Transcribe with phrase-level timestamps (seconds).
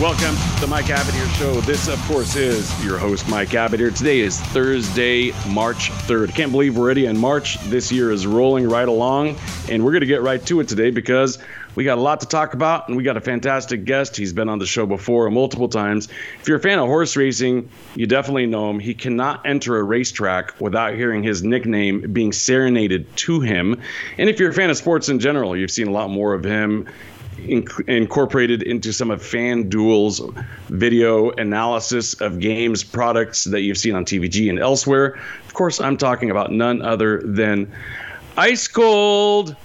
[0.00, 1.58] Welcome to the Mike Abadir Show.
[1.62, 3.96] This, of course, is your host, Mike Abadir.
[3.96, 6.34] Today is Thursday, March 3rd.
[6.34, 7.58] Can't believe we're already in March.
[7.60, 9.36] This year is rolling right along,
[9.70, 11.38] and we're going to get right to it today because
[11.76, 14.18] we got a lot to talk about, and we got a fantastic guest.
[14.18, 16.08] He's been on the show before multiple times.
[16.40, 18.78] If you're a fan of horse racing, you definitely know him.
[18.78, 23.80] He cannot enter a racetrack without hearing his nickname being serenaded to him.
[24.18, 26.44] And if you're a fan of sports in general, you've seen a lot more of
[26.44, 26.86] him
[27.38, 30.20] inc- incorporated into some of FanDuel's
[30.68, 35.18] video analysis of games products that you've seen on TVG and elsewhere.
[35.44, 37.72] Of course, I'm talking about none other than
[38.36, 39.56] Ice Cold.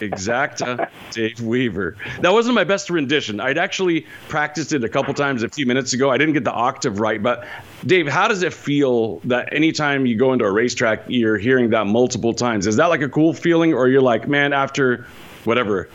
[0.00, 1.94] Exacta Dave Weaver.
[2.22, 3.38] That wasn't my best rendition.
[3.38, 6.10] I'd actually practiced it a couple times a few minutes ago.
[6.10, 7.46] I didn't get the octave right, but
[7.84, 11.86] Dave, how does it feel that anytime you go into a racetrack, you're hearing that
[11.86, 12.66] multiple times?
[12.66, 15.06] Is that like a cool feeling, or you're like, man, after
[15.44, 15.88] whatever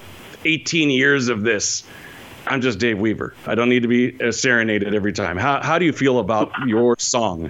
[0.46, 1.84] 18 years of this,
[2.48, 3.34] I'm just Dave Weaver.
[3.48, 5.38] I don't need to be serenaded every time.
[5.38, 7.50] How, how do you feel about your song?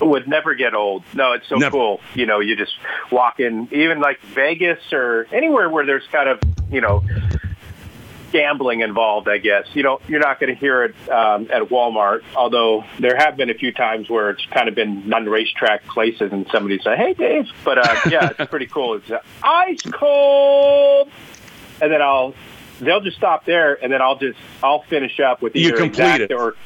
[0.00, 1.02] It would never get old.
[1.12, 1.72] No, it's so Never.
[1.72, 2.00] cool.
[2.14, 2.74] You know, you just
[3.10, 6.38] walk in, even like Vegas or anywhere where there's kind of,
[6.70, 7.02] you know,
[8.30, 9.66] gambling involved, I guess.
[9.74, 13.50] You know, you're not going to hear it um, at Walmart, although there have been
[13.50, 17.46] a few times where it's kind of been non-racetrack places and somebody say, hey, Dave.
[17.64, 18.94] But, uh, yeah, it's pretty cool.
[18.94, 21.08] It's uh, ice cold.
[21.80, 22.34] And then I'll,
[22.80, 26.56] they'll just stop there and then I'll just, I'll finish up with either exact or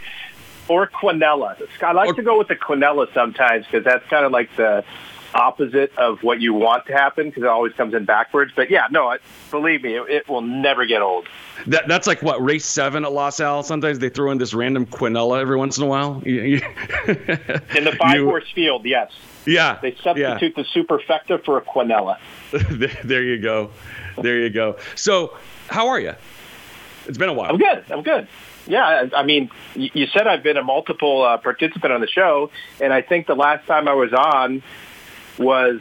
[0.69, 1.61] or quinella.
[1.83, 4.85] I like Or- to go with the quinella sometimes because that's kind of like the
[5.35, 8.53] opposite of what you want to happen because it always comes in backwards.
[8.55, 11.27] But yeah, no, it, believe me, it, it will never get old.
[11.67, 13.63] That, that's like what race seven at Los Al.
[13.63, 16.23] Sometimes they throw in this random quinella every once in a while.
[16.27, 16.61] In
[17.85, 19.13] the five You- horse field, yes,
[19.47, 20.39] yeah, they yeah.
[20.39, 22.19] substitute the superfecta for a quinella.
[23.05, 23.71] there you go,
[24.21, 24.77] there you go.
[24.95, 25.37] So,
[25.69, 26.15] how are you?
[27.07, 27.51] It's been a while.
[27.51, 27.85] I'm good.
[27.91, 28.29] I'm good.
[28.67, 32.51] Yeah, I, mean, you, you said I've been a multiple uh, participant on the show,
[32.81, 34.63] and I think the last time I was on
[35.39, 35.81] was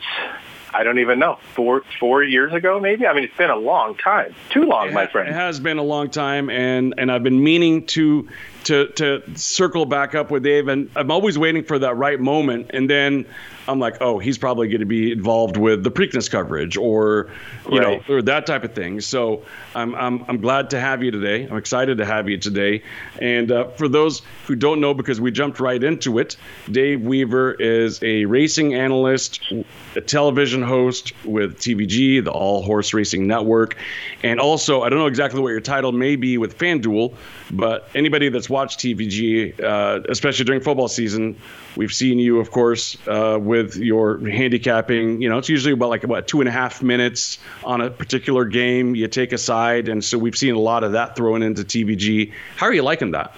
[0.74, 3.06] I don't even know four four years ago, maybe.
[3.06, 5.28] I mean, it's been a long time, too long, my friend.
[5.28, 8.28] It has been a long time, and and I've been meaning to
[8.66, 12.72] to to circle back up with Dave, and I'm always waiting for that right moment,
[12.74, 13.26] and then
[13.72, 17.30] I'm like, oh, he's probably going to be involved with the Preakness coverage, or
[17.72, 18.06] you Right.
[18.08, 19.00] know, or that type of thing.
[19.02, 19.44] So
[19.76, 21.48] I'm I'm I'm glad to have you today.
[21.50, 22.84] I'm excited to have you today,
[23.22, 26.36] and uh, for those who don't know, because we jumped right into it,
[26.70, 29.40] Dave Weaver is a racing analyst,
[29.96, 33.78] a television host with TVG, the All Horse Racing Network,
[34.24, 37.16] and also I don't know exactly what your title may be with FanDuel,
[37.52, 41.38] but anybody that's watched TVG, uh, especially during football season,
[41.78, 45.22] we've seen you, of course, uh, with your handicapping.
[45.22, 48.46] You know, it's usually about like what two and a half minutes on a particular
[48.46, 48.96] game.
[48.96, 52.34] You take a side, and so we've seen a lot of that thrown into TVG.
[52.56, 53.36] How are you liking that?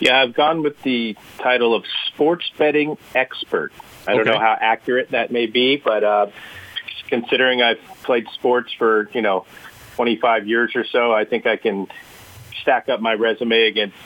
[0.00, 3.72] Yeah, I've gone with the title of sports betting expert.
[4.06, 6.26] I don't know how accurate that may be, but uh,
[7.08, 9.44] considering I've played sports for you know
[9.96, 11.86] 25 years or so, I think I can
[12.62, 13.96] stack up my resume against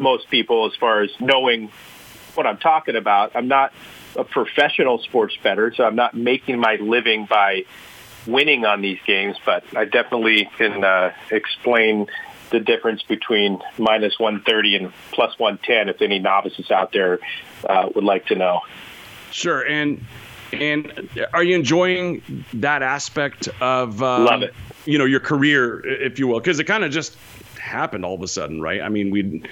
[0.00, 1.70] most people as far as knowing
[2.34, 3.32] what I'm talking about.
[3.34, 3.72] I'm not
[4.16, 7.64] a professional sports bettor, so I'm not making my living by
[8.26, 12.06] winning on these games, but I definitely can uh, explain
[12.50, 17.18] the difference between minus 130 and plus 110 if any novices out there
[17.68, 18.60] uh, would like to know.
[19.30, 20.04] Sure, and
[20.52, 24.54] and are you enjoying that aspect of um, Love it.
[24.86, 27.16] You know, your career, if you will, because it kind of just
[27.58, 28.82] happened all of a sudden, right?
[28.82, 29.42] I mean, we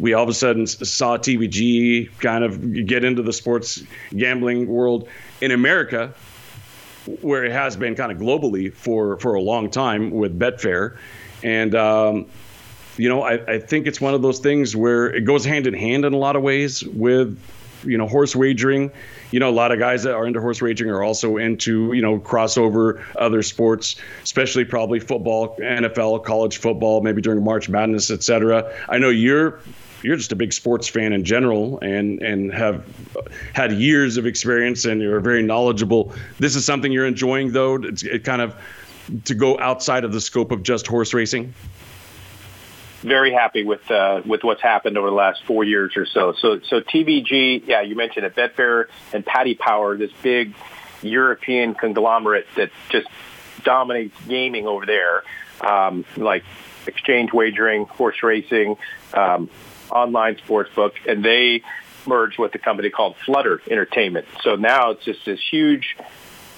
[0.00, 3.82] we all of a sudden saw TVG kind of get into the sports
[4.16, 5.08] gambling world
[5.40, 6.14] in America,
[7.20, 10.96] where it has been kind of globally for for a long time with Betfair,
[11.42, 11.74] and.
[11.74, 12.26] Um,
[12.98, 15.74] you know, I, I think it's one of those things where it goes hand in
[15.74, 17.38] hand in a lot of ways with,
[17.84, 18.90] you know, horse wagering.
[19.30, 22.02] You know, a lot of guys that are into horse wagering are also into, you
[22.02, 28.24] know, crossover other sports, especially probably football, NFL, college football, maybe during March Madness, et
[28.24, 28.68] cetera.
[28.88, 29.60] I know you're
[30.02, 32.84] you're just a big sports fan in general and and have
[33.52, 36.12] had years of experience and you're very knowledgeable.
[36.38, 37.76] This is something you're enjoying though.
[37.76, 38.56] It's it kind of
[39.24, 41.54] to go outside of the scope of just horse racing.
[43.02, 46.32] very happy with uh, with what's happened over the last four years or so.
[46.32, 50.54] So so TVG, yeah, you mentioned it, Betfair and Paddy Power, this big
[51.02, 53.06] European conglomerate that just
[53.64, 55.22] dominates gaming over there,
[55.60, 56.44] um, like
[56.86, 58.76] exchange wagering, horse racing,
[59.14, 59.48] um,
[59.90, 61.62] online sportsbook, and they
[62.06, 64.26] merged with a company called Flutter Entertainment.
[64.42, 65.96] So now it's just this huge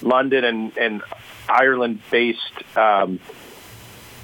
[0.01, 1.01] London and, and
[1.47, 3.19] Ireland-based um,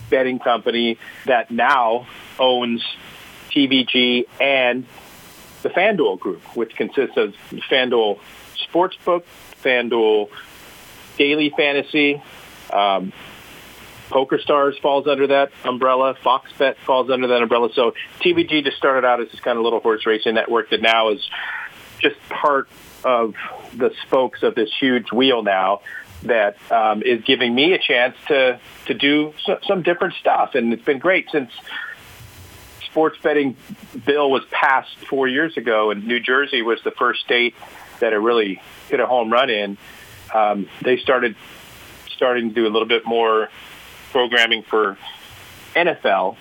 [0.09, 2.07] betting company that now
[2.39, 2.83] owns
[3.49, 4.85] TVG and
[5.63, 8.19] the FanDuel Group, which consists of FanDuel
[8.55, 9.23] Sportsbook,
[9.63, 10.29] FanDuel
[11.17, 12.21] Daily Fantasy,
[12.71, 13.11] um,
[14.09, 16.15] Poker Stars falls under that umbrella.
[16.23, 17.69] Fox Bet falls under that umbrella.
[17.73, 21.09] So TVG just started out as this kind of little horse racing network that now
[21.09, 21.29] is
[21.99, 22.69] just part
[23.03, 23.35] of
[23.75, 25.81] the spokes of this huge wheel now
[26.23, 30.73] that um, is giving me a chance to to do so, some different stuff, and
[30.73, 31.51] it's been great since
[32.85, 33.55] sports betting
[34.05, 37.53] bill was passed four years ago, and New Jersey was the first state
[37.99, 39.77] that it really hit a home run in.
[40.33, 41.35] Um, they started
[42.15, 43.49] starting to do a little bit more
[44.17, 44.97] programming for
[45.75, 46.37] NFL.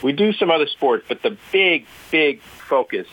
[0.00, 3.08] We do some other sports, but the big, big focus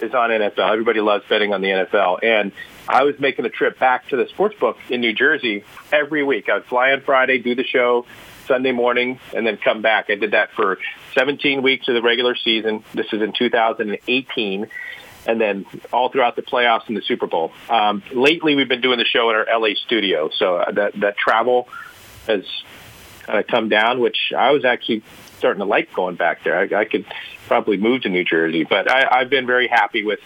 [0.00, 0.70] is on NFL.
[0.70, 2.22] Everybody loves betting on the NFL.
[2.22, 2.52] And
[2.88, 6.48] I was making a trip back to the sports book in New Jersey every week.
[6.48, 8.06] I would fly on Friday, do the show
[8.46, 10.10] Sunday morning, and then come back.
[10.10, 10.78] I did that for
[11.16, 12.84] 17 weeks of the regular season.
[12.94, 14.68] This is in 2018
[15.26, 17.52] and then all throughout the playoffs and the Super Bowl.
[17.68, 21.18] Um, lately, we've been doing the show in our LA studio, so uh, that that
[21.18, 21.68] travel
[22.26, 22.44] has
[23.30, 25.02] kind of come down, which I was actually
[25.38, 26.58] starting to like going back there.
[26.58, 27.06] I, I could
[27.46, 30.18] probably move to New Jersey, but I, I've been very happy with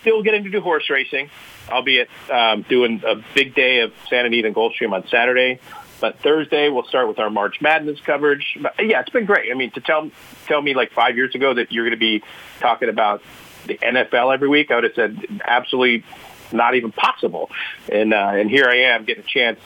[0.00, 1.30] still getting to do horse racing,
[1.68, 5.60] albeit um, doing a big day of Santa Anita and Gulfstream on Saturday.
[6.00, 8.58] But Thursday we'll start with our March Madness coverage.
[8.60, 9.50] But yeah, it's been great.
[9.50, 10.10] I mean, to tell
[10.46, 12.22] tell me like five years ago that you're going to be
[12.60, 13.22] talking about
[13.66, 16.04] the NFL every week, I would have said absolutely
[16.52, 17.50] not even possible.
[17.90, 19.60] And uh, and here I am getting a chance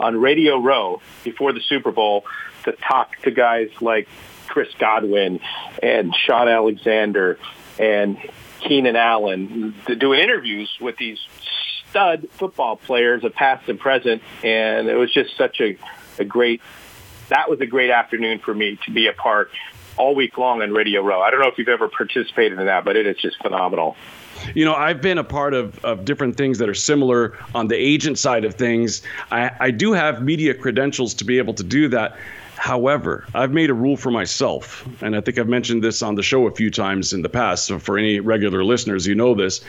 [0.00, 2.24] on Radio Row before the Super Bowl
[2.64, 4.08] to talk to guys like
[4.46, 5.40] Chris Godwin
[5.82, 7.38] and Shaun Alexander
[7.78, 8.18] and
[8.60, 11.18] Keenan Allen, to doing interviews with these
[11.90, 15.78] stud football players of past and present, and it was just such a,
[16.18, 16.60] a great.
[17.28, 19.50] That was a great afternoon for me to be a part
[19.98, 21.20] all week long on Radio Row.
[21.20, 23.96] I don't know if you've ever participated in that, but it is just phenomenal.
[24.54, 27.76] You know, I've been a part of, of different things that are similar on the
[27.76, 29.02] agent side of things.
[29.30, 32.16] I, I do have media credentials to be able to do that.
[32.56, 36.22] However, I've made a rule for myself, and I think I've mentioned this on the
[36.22, 37.66] show a few times in the past.
[37.66, 39.60] So, for any regular listeners, you know this.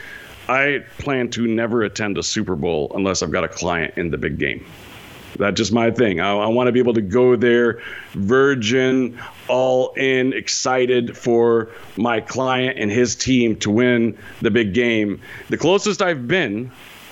[0.48, 4.18] I plan to never attend a Super Bowl unless I've got a client in the
[4.18, 4.66] big game.
[5.36, 6.20] That's just my thing.
[6.20, 7.80] I, I want to be able to go there,
[8.12, 9.18] virgin,
[9.48, 15.20] all in, excited for my client and his team to win the big game.
[15.48, 16.70] The closest I've been,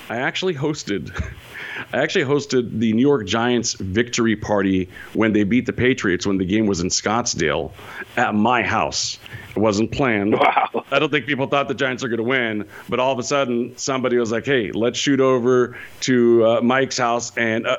[0.09, 1.11] I actually hosted.
[1.93, 6.37] I actually hosted the New York Giants victory party when they beat the Patriots when
[6.37, 7.71] the game was in Scottsdale
[8.17, 9.17] at my house.
[9.55, 10.33] It wasn't planned.
[10.33, 10.85] Wow.
[10.91, 13.23] I don't think people thought the Giants are going to win, but all of a
[13.23, 17.77] sudden somebody was like, "Hey, let's shoot over to uh, Mike's house and uh,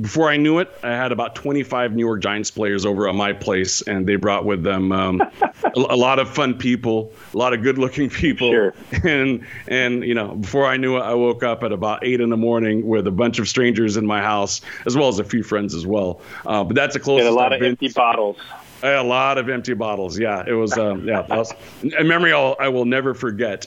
[0.00, 3.32] before I knew it, I had about 25 New York Giants players over at my
[3.32, 7.52] place, and they brought with them um, a, a, lot of fun people, a lot
[7.52, 8.74] of good-looking people, sure.
[9.04, 12.30] and and you know, before I knew it, I woke up at about eight in
[12.30, 15.42] the morning with a bunch of strangers in my house, as well as a few
[15.42, 16.20] friends as well.
[16.46, 17.28] Uh, but that's a closest.
[17.28, 18.38] A lot I've of empty bottles.
[18.82, 20.18] A lot of empty bottles.
[20.18, 20.76] Yeah, it was.
[20.76, 21.52] Um, yeah, that was
[21.98, 23.66] a memory I'll, I will never forget.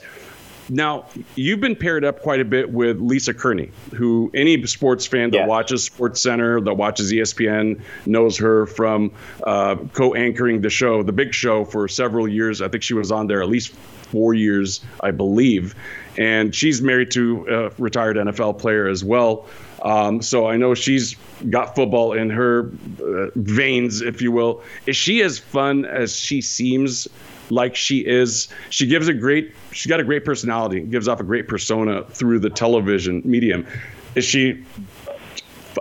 [0.70, 5.30] Now, you've been paired up quite a bit with Lisa Kerney, who any sports fan
[5.30, 5.48] that yes.
[5.48, 9.12] watches Sports Center, that watches ESPN, knows her from
[9.44, 12.60] uh, co anchoring the show, The Big Show, for several years.
[12.60, 13.72] I think she was on there at least
[14.10, 15.74] four years, I believe.
[16.16, 19.46] And she's married to a retired NFL player as well.
[19.82, 21.14] Um, so I know she's
[21.50, 24.62] got football in her uh, veins, if you will.
[24.86, 27.06] Is she as fun as she seems
[27.50, 28.48] like she is.
[28.70, 29.54] She gives a great.
[29.72, 30.80] She's got a great personality.
[30.80, 33.66] Gives off a great persona through the television medium.
[34.14, 34.64] Is she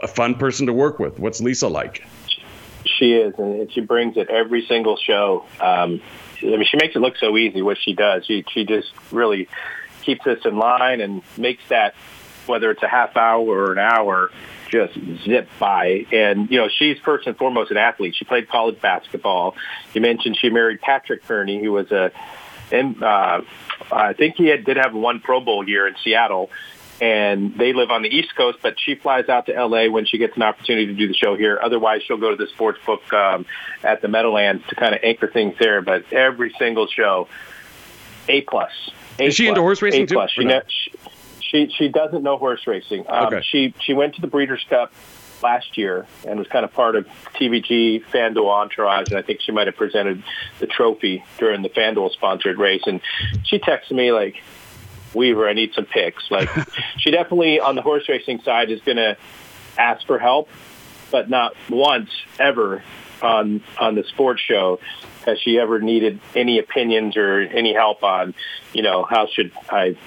[0.02, 1.20] a fun person to work with?
[1.20, 2.06] What's Lisa like?
[2.86, 5.46] She is, and she brings it every single show.
[5.60, 6.02] Um,
[6.42, 7.62] I mean, she makes it look so easy.
[7.62, 9.48] What she does, she she just really
[10.04, 11.94] keeps us in line and makes that
[12.46, 14.32] whether it's a half hour or an hour
[14.70, 14.94] just
[15.24, 16.06] zip by.
[16.12, 18.16] And, you know, she's first and foremost an athlete.
[18.16, 19.56] She played college basketball.
[19.94, 22.12] You mentioned she married Patrick Kerney, who was a,
[22.72, 23.42] and, uh,
[23.92, 26.50] I think he had, did have one Pro Bowl year in Seattle.
[27.00, 30.18] and they live on the East Coast, but she flies out to LA when she
[30.18, 31.60] gets an opportunity to do the show here.
[31.62, 33.46] Otherwise, she'll go to the sports book um,
[33.84, 35.82] at the Meadowlands to kind of anchor things there.
[35.82, 37.28] But every single show,
[38.28, 38.72] A plus.
[39.20, 40.34] Is she plus, into horse racing A plus.
[40.34, 40.42] too?
[40.42, 40.92] She, no, she,
[41.50, 43.06] she she doesn't know horse racing.
[43.08, 43.42] Um, Okay.
[43.44, 44.92] She she went to the Breeders' Cup
[45.44, 49.52] last year and was kind of part of TVG FanDuel entourage, and I think she
[49.52, 50.24] might have presented
[50.60, 52.82] the trophy during the FanDuel sponsored race.
[52.86, 53.02] And
[53.44, 54.42] she texted me like,
[55.14, 56.50] "Weaver, I need some picks." Like,
[56.98, 59.18] she definitely on the horse racing side is going to
[59.78, 60.50] ask for help,
[61.12, 62.84] but not once ever
[63.22, 64.80] on on the sports show
[65.26, 68.34] has she ever needed any opinions or any help on,
[68.74, 69.98] you know, how should I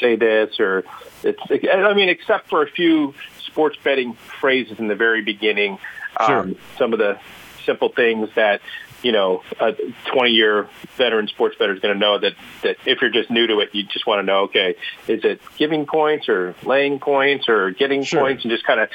[0.00, 0.84] say this or
[1.22, 1.40] it's
[1.72, 3.14] I mean except for a few
[3.46, 5.78] sports betting phrases in the very beginning
[6.26, 6.40] Sure.
[6.40, 7.18] um, some of the
[7.64, 8.60] simple things that
[9.02, 9.74] you know a
[10.06, 13.46] 20 year veteran sports bettor is going to know that that if you're just new
[13.46, 14.74] to it you just want to know okay
[15.06, 18.20] is it giving points or laying points or getting Sure.
[18.20, 18.88] points and just kind of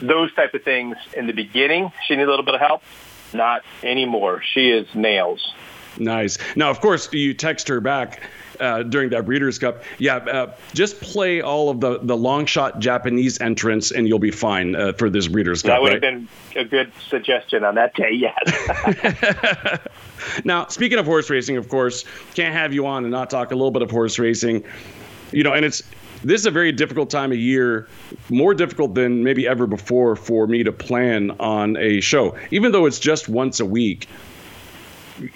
[0.00, 2.82] those type of things in the beginning she needed a little bit of help
[3.34, 5.52] not anymore she is nails
[5.98, 6.38] Nice.
[6.56, 8.22] Now, of course, you text her back
[8.60, 9.82] uh, during that Breeders' Cup.
[9.98, 14.30] Yeah, uh, just play all of the, the long shot Japanese entrants, and you'll be
[14.30, 15.70] fine uh, for this Breeders' Cup.
[15.70, 16.02] that would right?
[16.02, 19.80] have been a good suggestion on that day yes
[20.44, 23.54] Now, speaking of horse racing, of course, can't have you on and not talk a
[23.54, 24.64] little bit of horse racing.
[25.32, 25.82] You know, and it's
[26.22, 27.88] this is a very difficult time of year,
[28.28, 32.86] more difficult than maybe ever before for me to plan on a show, even though
[32.86, 34.08] it's just once a week.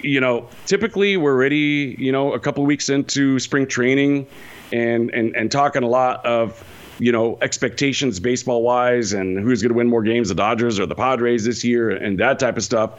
[0.01, 4.27] You know, typically we're already, you know, a couple weeks into spring training
[4.71, 6.63] and and and talking a lot of
[6.99, 10.85] you know expectations baseball wise and who's going to win more games the dodgers or
[10.85, 12.91] the padres this year and that type of stuff.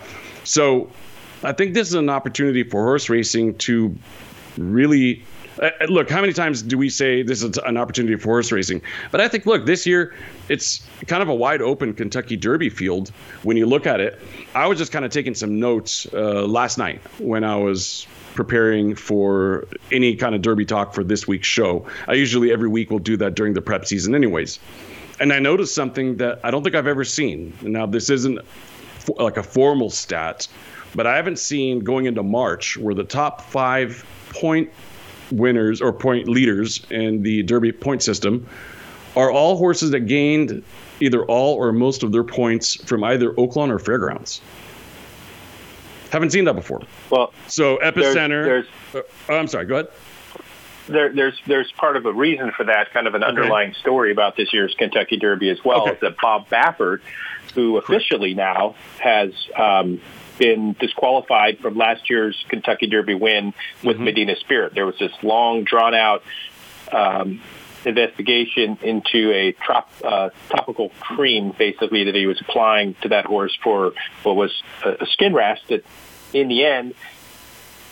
[0.44, 0.90] So
[1.42, 3.94] I think this is an opportunity for horse racing to
[4.56, 5.24] really
[5.60, 6.10] uh, uh, look.
[6.10, 8.82] How many times do we say this is an opportunity for horse racing?
[9.10, 10.14] But I think, look, this year
[10.48, 13.10] it's kind of a wide open Kentucky Derby field
[13.42, 14.20] when you look at it.
[14.54, 18.94] I was just kind of taking some notes uh, last night when I was preparing
[18.94, 21.86] for any kind of Derby talk for this week's show.
[22.06, 24.58] I usually every week will do that during the prep season, anyways.
[25.18, 27.54] And I noticed something that I don't think I've ever seen.
[27.62, 28.38] Now, this isn't
[29.16, 30.46] like a formal stat,
[30.94, 34.70] but I haven't seen going into March where the top five point
[35.30, 38.48] winners or point leaders in the Derby point system
[39.16, 40.62] are all horses that gained
[41.00, 44.40] either all or most of their points from either Oaklawn or Fairgrounds.
[46.10, 46.82] Haven't seen that before.
[47.10, 48.44] well So Epicenter.
[48.44, 49.66] there's- uh, oh, I'm sorry.
[49.66, 49.88] Go ahead.
[50.88, 54.36] there, there's there's part of a reason for that, kind of an underlying story about
[54.36, 55.82] this year's Kentucky Derby as well.
[55.82, 55.92] Okay.
[55.94, 57.00] Is that Bob Baffert,
[57.54, 60.00] who officially now has um,
[60.38, 64.74] been disqualified from last year's Kentucky Derby win with Medina Spirit.
[64.74, 66.22] There was this long, drawn out
[66.92, 67.40] um,
[67.84, 73.56] investigation into a trop, uh, topical cream, basically that he was applying to that horse
[73.62, 74.50] for what was
[74.84, 75.84] a, a skin rash that,
[76.32, 76.94] in the end,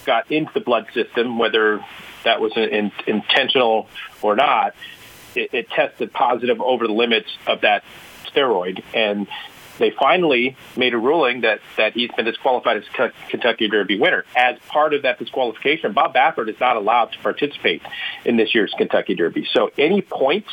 [0.05, 1.85] got into the blood system, whether
[2.25, 3.89] that was in, intentional
[4.23, 4.75] or not.
[5.35, 7.85] It, it tested positive over the limits of that
[8.27, 9.27] steroid, and
[9.79, 12.85] they finally made a ruling that, that he's been disqualified as
[13.29, 14.25] Kentucky Derby winner.
[14.37, 17.83] As part of that disqualification, Bob Baffert is not allowed to participate
[18.25, 19.47] in this year's Kentucky Derby.
[19.53, 20.51] So any points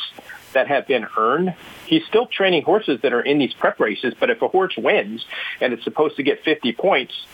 [0.52, 1.54] that have been earned,
[1.86, 5.24] he's still training horses that are in these prep races, but if a horse wins
[5.60, 7.26] and it's supposed to get 50 points,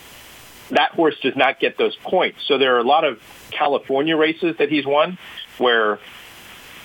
[0.71, 2.45] that horse does not get those points.
[2.47, 5.19] So there are a lot of California races that he's won
[5.57, 5.99] where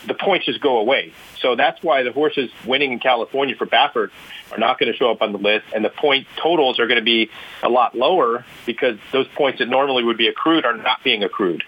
[0.08, 1.14] the points just go away.
[1.40, 4.12] So that's why the horses winning in California for Baffert
[4.52, 7.00] are not going to show up on the list, and the point totals are going
[7.00, 7.30] to be
[7.62, 11.64] a lot lower because those points that normally would be accrued are not being accrued.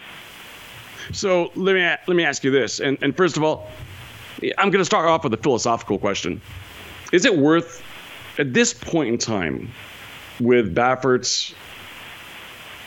[1.12, 3.70] So let me let me ask you this, and and first of all,
[4.58, 6.42] I'm going to start off with a philosophical question:
[7.12, 7.84] Is it worth,
[8.40, 9.72] at this point in time,
[10.40, 11.54] with Baffert's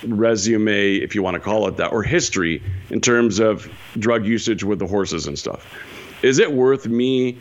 [0.06, 4.64] resume, if you want to call it that, or history in terms of drug usage
[4.64, 5.74] with the horses and stuff,
[6.22, 7.38] is it worth me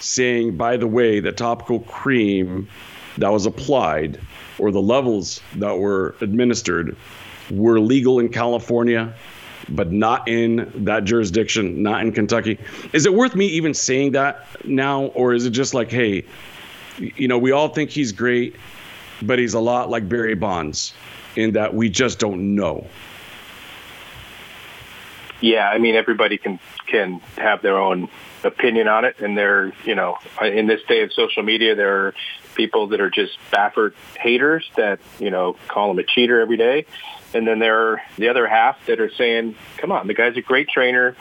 [0.00, 2.68] saying, by the way, the topical cream
[3.18, 4.20] that was applied
[4.58, 6.96] or the levels that were administered
[7.50, 9.12] were legal in California,
[9.70, 12.58] but not in that jurisdiction, not in Kentucky.
[12.92, 16.24] Is it worth me even saying that now, or is it just like, hey,
[16.98, 18.56] you know, we all think he's great,
[19.22, 20.92] but he's a lot like Barry Bonds
[21.38, 22.86] in that we just don't know.
[25.40, 28.08] Yeah, I mean everybody can can have their own
[28.42, 32.14] opinion on it, and there, you know, in this day of social media, there are
[32.56, 36.86] people that are just Baffert haters that you know call him a cheater every day,
[37.32, 40.42] and then there are the other half that are saying, "Come on, the guy's a
[40.42, 41.14] great trainer,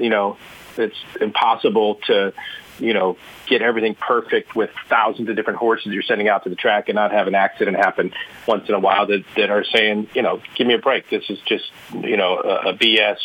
[0.00, 0.36] you know."
[0.76, 2.32] it's impossible to
[2.78, 3.16] you know,
[3.46, 6.96] get everything perfect with thousands of different horses you're sending out to the track and
[6.96, 8.12] not have an accident happen
[8.46, 11.08] once in a while that, that are saying, you know, give me a break.
[11.08, 13.18] This is just, you know, a, a BS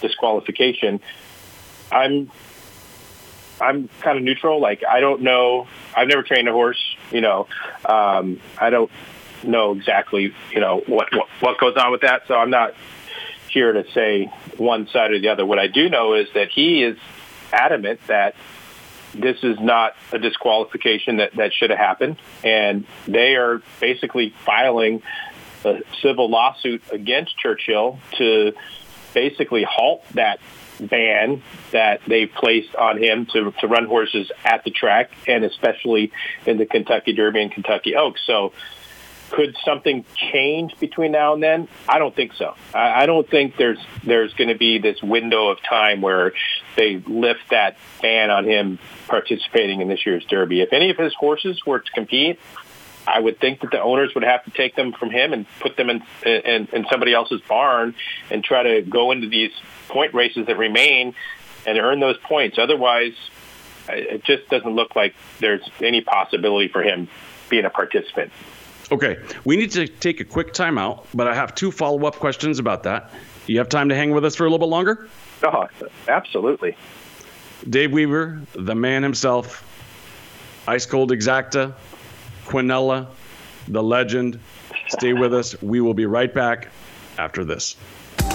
[0.00, 1.00] disqualification.
[1.92, 2.30] I'm,
[3.60, 4.60] I'm kind of neutral.
[4.60, 5.66] Like, I don't know.
[5.94, 6.80] I've never trained a horse,
[7.12, 7.46] you know,
[7.84, 8.90] um, I don't
[9.42, 12.22] know exactly, you know, what, what, what goes on with that.
[12.28, 12.74] So I'm not
[13.48, 15.44] here to say one side or the other.
[15.44, 16.96] What I do know is that he is
[17.52, 18.34] adamant that
[19.14, 22.16] this is not a disqualification that, that should have happened.
[22.44, 25.02] And they are basically filing
[25.64, 28.52] a civil lawsuit against Churchill to
[29.12, 30.40] basically halt that
[30.80, 36.12] ban that they placed on him to, to run horses at the track and especially
[36.46, 38.22] in the Kentucky Derby and Kentucky Oaks.
[38.26, 38.52] So
[39.30, 41.68] could something change between now and then?
[41.88, 42.54] I don't think so.
[42.74, 46.32] I, I don't think there's there's going to be this window of time where
[46.76, 50.60] they lift that ban on him participating in this year's Derby.
[50.60, 52.38] If any of his horses were to compete,
[53.06, 55.76] I would think that the owners would have to take them from him and put
[55.76, 57.94] them in, in, in somebody else's barn
[58.30, 59.52] and try to go into these
[59.88, 61.14] point races that remain
[61.66, 62.58] and earn those points.
[62.58, 63.14] Otherwise,
[63.88, 67.08] it just doesn't look like there's any possibility for him
[67.48, 68.32] being a participant.
[68.92, 72.58] Okay, we need to take a quick timeout, but I have two follow up questions
[72.58, 73.10] about that.
[73.46, 75.08] You have time to hang with us for a little bit longer?
[75.42, 75.68] Oh,
[76.08, 76.76] absolutely.
[77.68, 79.66] Dave Weaver, the man himself,
[80.66, 81.74] Ice Cold Exacta,
[82.46, 83.06] Quinella,
[83.68, 84.40] the legend.
[84.88, 85.60] Stay with us.
[85.62, 86.68] We will be right back
[87.18, 87.76] after this.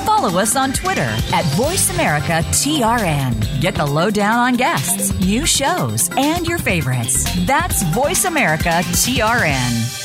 [0.06, 3.62] Follow us on Twitter at VoiceAmericaTRN.
[3.62, 7.26] Get the lowdown on guests, new shows, and your favorites.
[7.46, 10.05] That's VoiceAmericaTRN.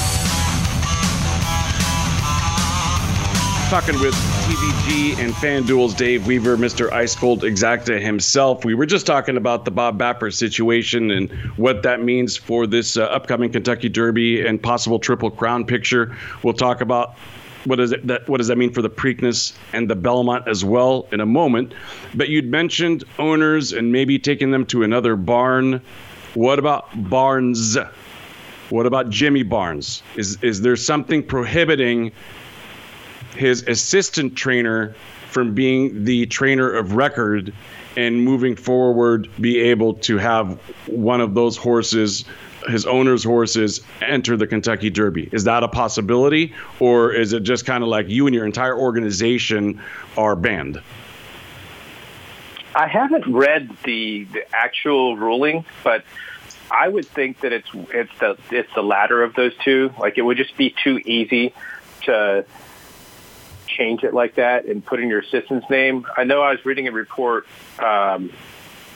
[3.71, 6.91] Talking with TVG and FanDuel's Dave Weaver, Mr.
[6.91, 8.65] Ice Cold Exacta himself.
[8.65, 12.97] We were just talking about the Bob Baffert situation and what that means for this
[12.97, 16.13] uh, upcoming Kentucky Derby and possible Triple Crown picture.
[16.43, 17.15] We'll talk about
[17.63, 21.07] what does that what does that mean for the Preakness and the Belmont as well
[21.13, 21.73] in a moment.
[22.13, 25.81] But you'd mentioned owners and maybe taking them to another barn.
[26.33, 27.77] What about Barnes?
[28.69, 30.03] What about Jimmy Barnes?
[30.17, 32.11] Is is there something prohibiting
[33.35, 34.95] his assistant trainer
[35.29, 37.53] from being the trainer of record
[37.95, 42.25] and moving forward be able to have one of those horses
[42.69, 45.27] his owner's horses enter the Kentucky Derby.
[45.31, 48.77] Is that a possibility or is it just kind of like you and your entire
[48.77, 49.81] organization
[50.17, 50.81] are banned?
[52.75, 56.05] I haven't read the, the actual ruling, but
[56.69, 59.91] I would think that it's it's the it's the latter of those two.
[59.99, 61.53] Like it would just be too easy
[62.03, 62.45] to
[63.77, 66.05] change it like that and put in your assistant's name.
[66.17, 67.47] I know I was reading a report,
[67.79, 68.31] um,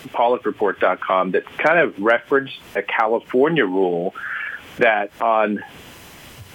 [0.09, 4.13] PaulickReport.com, that kind of referenced a California rule
[4.77, 5.63] that on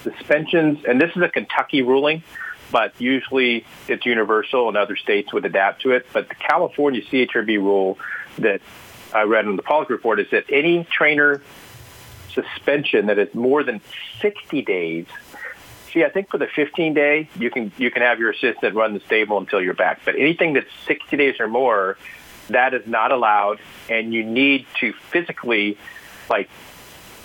[0.03, 2.23] suspensions, and this is a Kentucky ruling,
[2.71, 6.07] but usually it's universal and other states would adapt to it.
[6.13, 7.99] But the California CHRB rule
[8.39, 8.61] that
[9.13, 11.43] I read in the Paulick report is that any trainer
[12.33, 13.81] suspension that is more than
[14.21, 15.07] 60 days.
[15.93, 18.95] See, I think for the 15 day, you can you can have your assistant run
[18.95, 20.03] the stable until you're back.
[20.05, 21.97] But anything that's 60 days or more,
[22.49, 25.79] that is not allowed, and you need to physically,
[26.29, 26.49] like,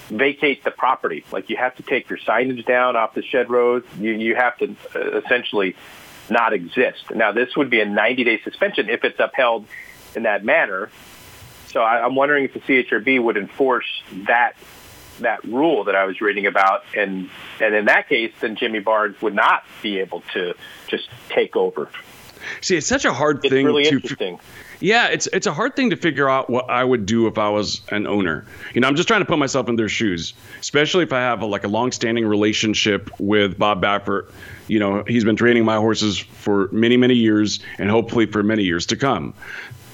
[0.08, 1.24] vacate the property.
[1.32, 3.84] Like you have to take your signage down off the shed road.
[4.00, 5.76] You you have to uh, essentially
[6.30, 7.12] not exist.
[7.14, 9.66] Now, this would be a 90 day suspension if it's upheld
[10.16, 10.90] in that manner.
[11.68, 13.86] So I, I'm wondering if the CHRB would enforce
[14.28, 14.54] that
[15.20, 19.22] that rule that I was reading about, and and in that case, then Jimmy Barnes
[19.22, 20.54] would not be able to
[20.88, 21.90] just take over.
[22.62, 23.90] See, it's such a hard It's thing really to.
[23.90, 24.40] interesting.
[24.82, 27.50] Yeah, it's it's a hard thing to figure out what I would do if I
[27.50, 28.46] was an owner.
[28.74, 31.42] You know, I'm just trying to put myself in their shoes, especially if I have
[31.42, 34.32] a, like a long-standing relationship with Bob Baffert.
[34.68, 38.64] You know, he's been training my horses for many many years, and hopefully for many
[38.64, 39.34] years to come.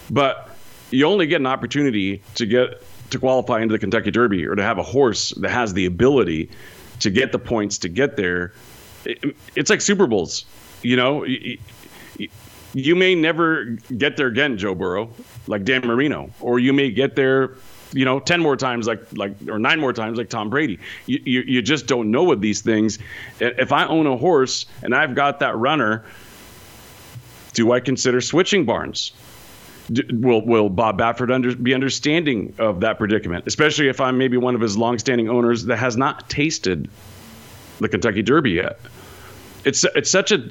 [0.10, 0.50] But
[0.90, 4.64] you only get an opportunity to get to qualify into the Kentucky Derby or to
[4.64, 6.50] have a horse that has the ability
[7.00, 8.54] to get the points to get there.
[9.06, 10.46] It- it's like Super Bowls.
[10.84, 11.58] You know, Y-
[12.20, 12.28] y-
[12.74, 13.66] you may never
[13.98, 15.10] get there again, Joe Burrow,
[15.48, 17.52] like Dan Marino, or you may get there,
[17.94, 20.80] you know, ten more times, like like or nine more times, like Tom Brady.
[21.06, 22.98] You you, you just don't know with these things.
[23.40, 26.06] If I own a horse and I've got that runner,
[27.54, 29.12] do I consider switching barns?
[30.12, 34.56] Will will Bob Baffert under, be understanding of that predicament, especially if I'm maybe one
[34.56, 36.90] of his longstanding owners that has not tasted
[37.80, 38.80] the Kentucky Derby yet?
[39.66, 40.50] It's it's such a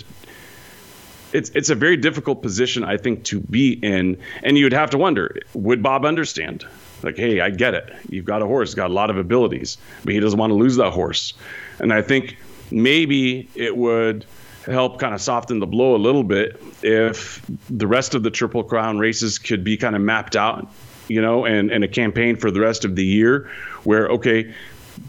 [1.33, 4.99] it's it's a very difficult position I think to be in, and you'd have to
[4.99, 6.67] wonder: Would Bob understand?
[7.03, 7.95] Like, hey, I get it.
[8.11, 10.77] You've got a horse, got a lot of abilities, but he doesn't want to lose
[10.77, 11.33] that horse.
[11.79, 12.37] And I think
[12.71, 14.27] maybe it would
[14.67, 18.63] help kind of soften the blow a little bit if the rest of the Triple
[18.63, 20.71] Crown races could be kind of mapped out,
[21.09, 23.51] you know, and, and a campaign for the rest of the year
[23.85, 24.53] where, okay,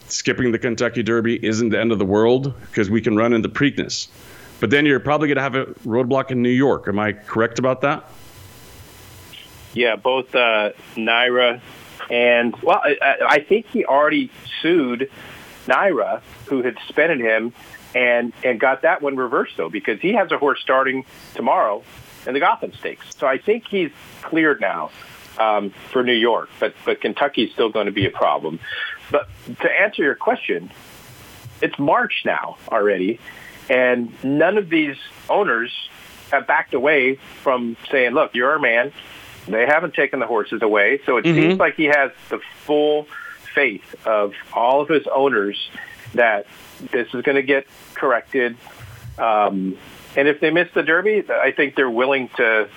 [0.08, 3.50] skipping the Kentucky Derby isn't the end of the world because we can run into
[3.50, 4.08] Preakness.
[4.62, 6.88] But then you're probably going to have a roadblock in New York.
[6.88, 8.10] Am I correct about that?
[9.74, 11.62] Yeah, both uh, NYRA
[12.10, 15.10] and well, I, I- I think he already sued
[15.68, 17.54] NYRA, who had suspended him,
[17.96, 21.84] and and got that one reversed though because he has a horse starting tomorrow
[22.26, 23.06] in the Gotham Stakes.
[23.18, 24.92] So I think he's cleared now
[25.38, 28.60] um, for New York, but but Kentucky's still going to be a problem.
[29.10, 29.28] But
[29.62, 30.72] to answer your question,
[31.62, 33.20] it's March now already,
[33.70, 34.98] and none of these
[35.30, 35.72] owners
[36.32, 38.92] have backed away from saying, "Look, you're our man."
[39.48, 43.08] They haven't taken the horses away, so it seems like he has the full
[43.56, 45.70] faith of all of his owners
[46.14, 46.46] that
[46.92, 48.58] this is going to get corrected.
[49.18, 49.78] Um,
[50.16, 52.70] and if they miss the Derby, I think they're willing to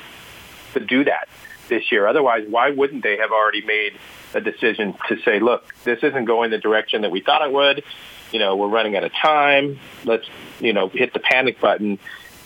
[0.74, 1.28] to do that
[1.68, 2.06] this year.
[2.06, 3.92] Otherwise, why wouldn't they have already made
[4.34, 7.84] a decision to say, look, this isn't going the direction that we thought it would.
[8.32, 9.78] You know, we're running out of time.
[10.04, 10.26] Let's,
[10.60, 11.98] you know, hit the panic button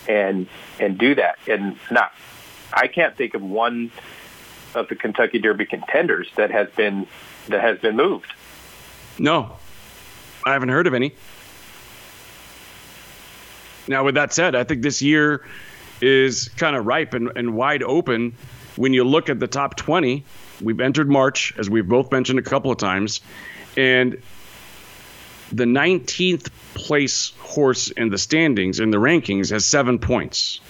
[0.07, 0.47] and
[0.79, 1.39] and do that.
[1.47, 2.13] And not,
[2.73, 3.91] I can't think of one
[4.75, 7.07] of the Kentucky Derby contenders that has been
[7.49, 8.33] that has been moved.
[9.19, 9.57] No,
[10.45, 11.15] I haven't heard of any.
[13.89, 15.45] Now, with that said, I think this year
[16.01, 18.35] is kind of ripe and, and wide open
[18.77, 20.25] when you look at the top 20.
[20.63, 23.21] We've entered March, as we've both mentioned a couple of times,
[23.77, 24.21] and
[25.51, 30.61] the 19th place horse in the standings, in the rankings, has seven points.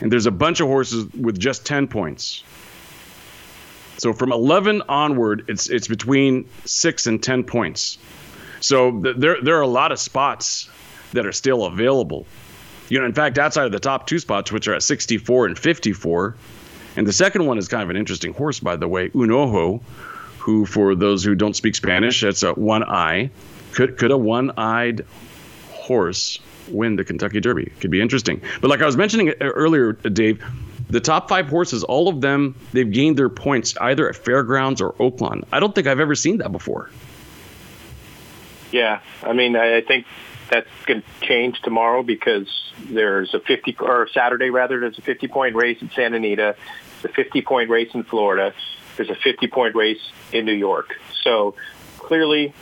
[0.00, 2.42] And there's a bunch of horses with just 10 points.
[3.98, 7.98] So from 11 onward, it's it's between six and 10 points.
[8.60, 10.70] So th- there there are a lot of spots
[11.12, 12.26] that are still available.
[12.88, 15.58] You know, in fact, outside of the top two spots, which are at 64 and
[15.58, 16.34] 54,
[16.96, 19.80] and the second one is kind of an interesting horse, by the way, Un Ojo,
[20.38, 23.30] who, for those who don't speak Spanish, that's a one eye.
[23.72, 25.06] Could could a one-eyed
[25.70, 27.72] horse win the Kentucky Derby?
[27.80, 28.42] Could be interesting.
[28.60, 30.44] But like I was mentioning uh, earlier, Dave,
[30.88, 34.94] the top five horses, all of them, they've gained their points either at Fairgrounds or
[34.94, 35.44] Oaklawn.
[35.52, 36.90] I don't think I've ever seen that before.
[38.72, 40.06] Yeah, I mean, I think
[40.50, 42.48] that's going to change tomorrow because
[42.88, 44.80] there's a 50 or Saturday rather.
[44.80, 46.56] There's a 50 point race in Santa Anita,
[47.02, 48.52] the 50 point race in Florida.
[48.96, 50.00] There's a 50 point race
[50.32, 50.96] in New York.
[51.22, 51.54] So
[51.98, 52.52] clearly,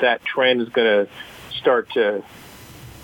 [0.00, 1.12] that trend is going to
[1.58, 2.24] start to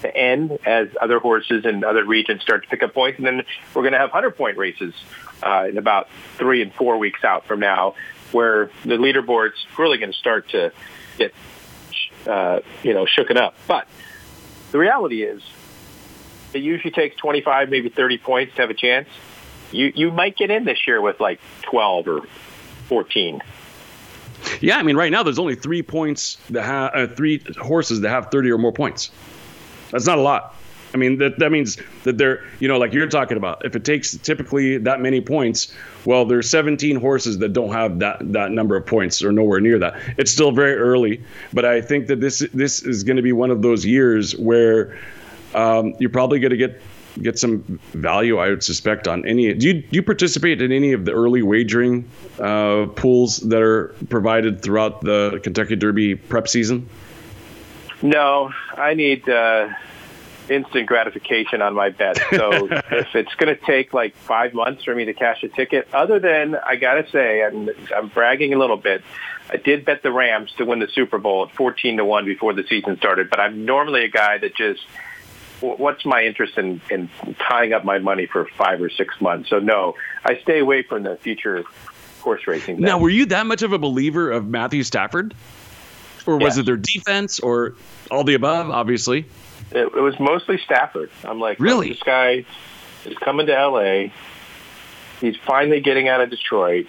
[0.03, 3.43] to end as other horses in other regions start to pick up points, and then
[3.75, 4.95] we're going to have 100 point races
[5.43, 7.95] uh, in about three and four weeks out from now,
[8.33, 10.73] where the leaderboard's really going to start to
[11.17, 11.33] get
[12.27, 13.55] uh, you know shooken up.
[13.67, 13.87] But
[14.73, 15.43] the reality is,
[16.53, 19.09] it usually takes 25, maybe 30 points to have a chance.
[19.73, 22.21] You you might get in this year with like 12 or
[22.89, 23.43] 14.
[24.61, 28.11] Yeah, I mean, right now there's only three points that have uh, three horses that
[28.11, 29.11] have 30 or more points.
[29.91, 30.56] That's not a lot.
[30.95, 33.65] I mean, that that means that they're, you know, like you're talking about.
[33.65, 38.33] If it takes typically that many points, well, there's 17 horses that don't have that
[38.33, 40.01] that number of points or nowhere near that.
[40.17, 41.23] It's still very early,
[41.53, 44.99] but I think that this this is going to be one of those years where
[45.55, 46.81] um, you're probably going to get
[47.23, 49.53] get some value, I would suspect, on any.
[49.55, 53.95] Do you do you participate in any of the early wagering uh, pools that are
[54.09, 56.89] provided throughout the Kentucky Derby prep season?
[58.03, 59.71] No, I need uh,
[60.51, 62.19] instant gratification on my bet.
[62.31, 65.89] So if it's going to take like five months for me to cash a ticket,
[65.93, 69.03] other than I got to say, and I'm bragging a little bit.
[69.49, 72.53] I did bet the Rams to win the Super Bowl at 14 to 1 before
[72.53, 74.83] the season started, but I'm normally a guy that just
[75.61, 79.49] what's my interest in, in tying up my money for five or six months?
[79.49, 81.65] So no, I stay away from the future
[82.21, 82.81] horse racing.
[82.81, 85.35] Now, were you that much of a believer of Matthew Stafford,
[86.27, 86.59] or was yes.
[86.59, 87.77] it their defense, or
[88.11, 88.71] all the above?
[88.71, 89.27] Obviously,
[89.71, 91.11] it, it was mostly Stafford.
[91.25, 92.45] I'm like, really, this guy
[93.05, 94.13] is coming to L.A.
[95.21, 96.87] He's finally getting out of Detroit.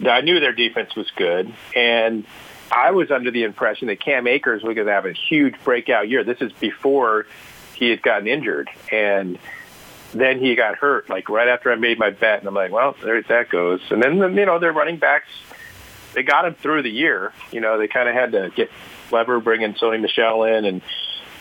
[0.00, 2.24] Now, I knew their defense was good, and
[2.70, 6.08] I was under the impression that Cam Akers was going to have a huge breakout
[6.08, 6.24] year.
[6.24, 7.26] This is before
[7.74, 9.38] he had gotten injured and
[10.12, 12.96] then he got hurt like right after I made my bet and I'm like, well,
[13.02, 13.80] there that goes.
[13.90, 15.28] And then you know, their running backs
[16.14, 17.32] they got him through the year.
[17.52, 18.70] You know, they kind of had to get
[19.08, 20.82] clever bringing Sony Michel in and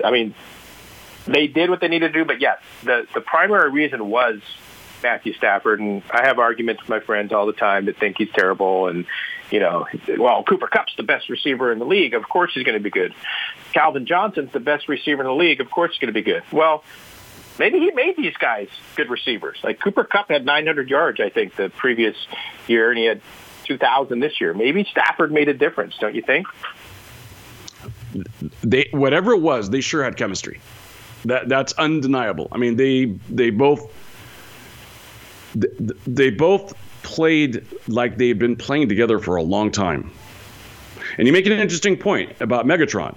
[0.04, 0.36] I mean,
[1.27, 4.39] they did what they needed to do, but yes, the the primary reason was
[5.03, 8.31] Matthew Stafford and I have arguments with my friends all the time that think he's
[8.31, 9.05] terrible and
[9.51, 9.87] you know,
[10.17, 12.13] well, Cooper Kupp's the best receiver in the league.
[12.13, 13.13] Of course he's going to be good.
[13.73, 15.61] Calvin Johnson's the best receiver in the league.
[15.61, 16.43] Of course he's going to be good.
[16.51, 16.83] Well,
[17.57, 19.57] maybe he made these guys good receivers.
[19.63, 22.15] Like Cooper Kupp had 900 yards, I think, the previous
[22.67, 23.21] year, and he had
[23.65, 24.53] 2,000 this year.
[24.53, 26.47] Maybe Stafford made a difference, don't you think?
[28.63, 30.59] They whatever it was, they sure had chemistry.
[31.25, 32.47] That that's undeniable.
[32.51, 33.91] I mean, they they both
[35.56, 40.12] they, both played like they've been playing together for a long time.
[41.17, 43.15] And you make an interesting point about Megatron.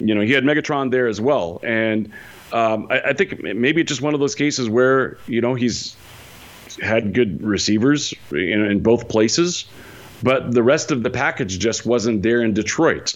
[0.00, 2.10] You know, he had Megatron there as well, and
[2.52, 5.96] um, I, I, think maybe it's just one of those cases where you know he's
[6.82, 9.66] had good receivers in, in both places,
[10.22, 13.14] but the rest of the package just wasn't there in Detroit.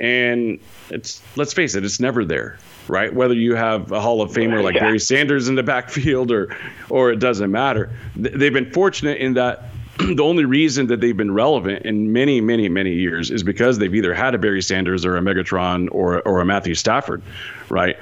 [0.00, 0.58] And
[0.90, 3.12] it's let's face it, it's never there right?
[3.12, 4.82] Whether you have a Hall of Famer like yeah.
[4.82, 6.56] Barry Sanders in the backfield or
[6.88, 7.90] or it doesn't matter.
[8.16, 12.68] They've been fortunate in that the only reason that they've been relevant in many, many,
[12.68, 16.40] many years is because they've either had a Barry Sanders or a Megatron or or
[16.40, 17.22] a Matthew Stafford,
[17.70, 17.96] right?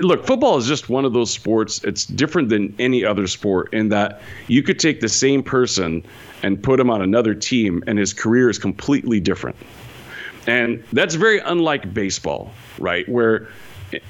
[0.00, 1.84] Look, football is just one of those sports.
[1.84, 6.04] It's different than any other sport in that you could take the same person
[6.42, 9.56] and put him on another team, and his career is completely different.
[10.46, 13.06] And that's very unlike baseball, right?
[13.08, 13.48] Where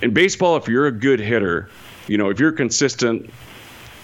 [0.03, 1.69] in baseball, if you're a good hitter,
[2.07, 3.31] you know, if you're consistent,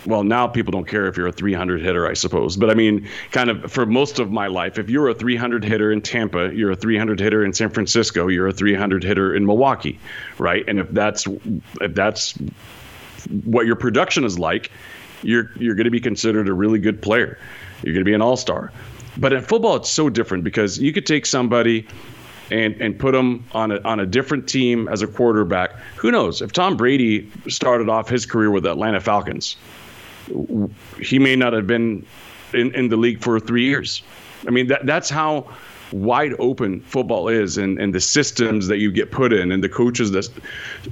[0.06, 2.56] well, now people don't care if you're a 300 hitter, I suppose.
[2.56, 5.92] But I mean, kind of for most of my life, if you're a 300 hitter
[5.92, 9.98] in Tampa, you're a 300 hitter in San Francisco, you're a 300 hitter in Milwaukee,
[10.38, 10.64] right?
[10.68, 11.26] And if that's
[11.80, 12.34] if that's
[13.44, 14.70] what your production is like,
[15.22, 17.38] you're you're going to be considered a really good player.
[17.82, 18.72] You're going to be an all-star.
[19.18, 21.86] But in football, it's so different because you could take somebody
[22.52, 25.72] and and put him on a on a different team as a quarterback.
[25.96, 29.56] Who knows if Tom Brady started off his career with the Atlanta Falcons,
[31.00, 32.06] he may not have been
[32.52, 34.02] in, in the league for three years.
[34.46, 35.48] I mean that that's how
[35.92, 39.68] wide open football is and, and the systems that you get put in and the
[39.68, 40.28] coaches that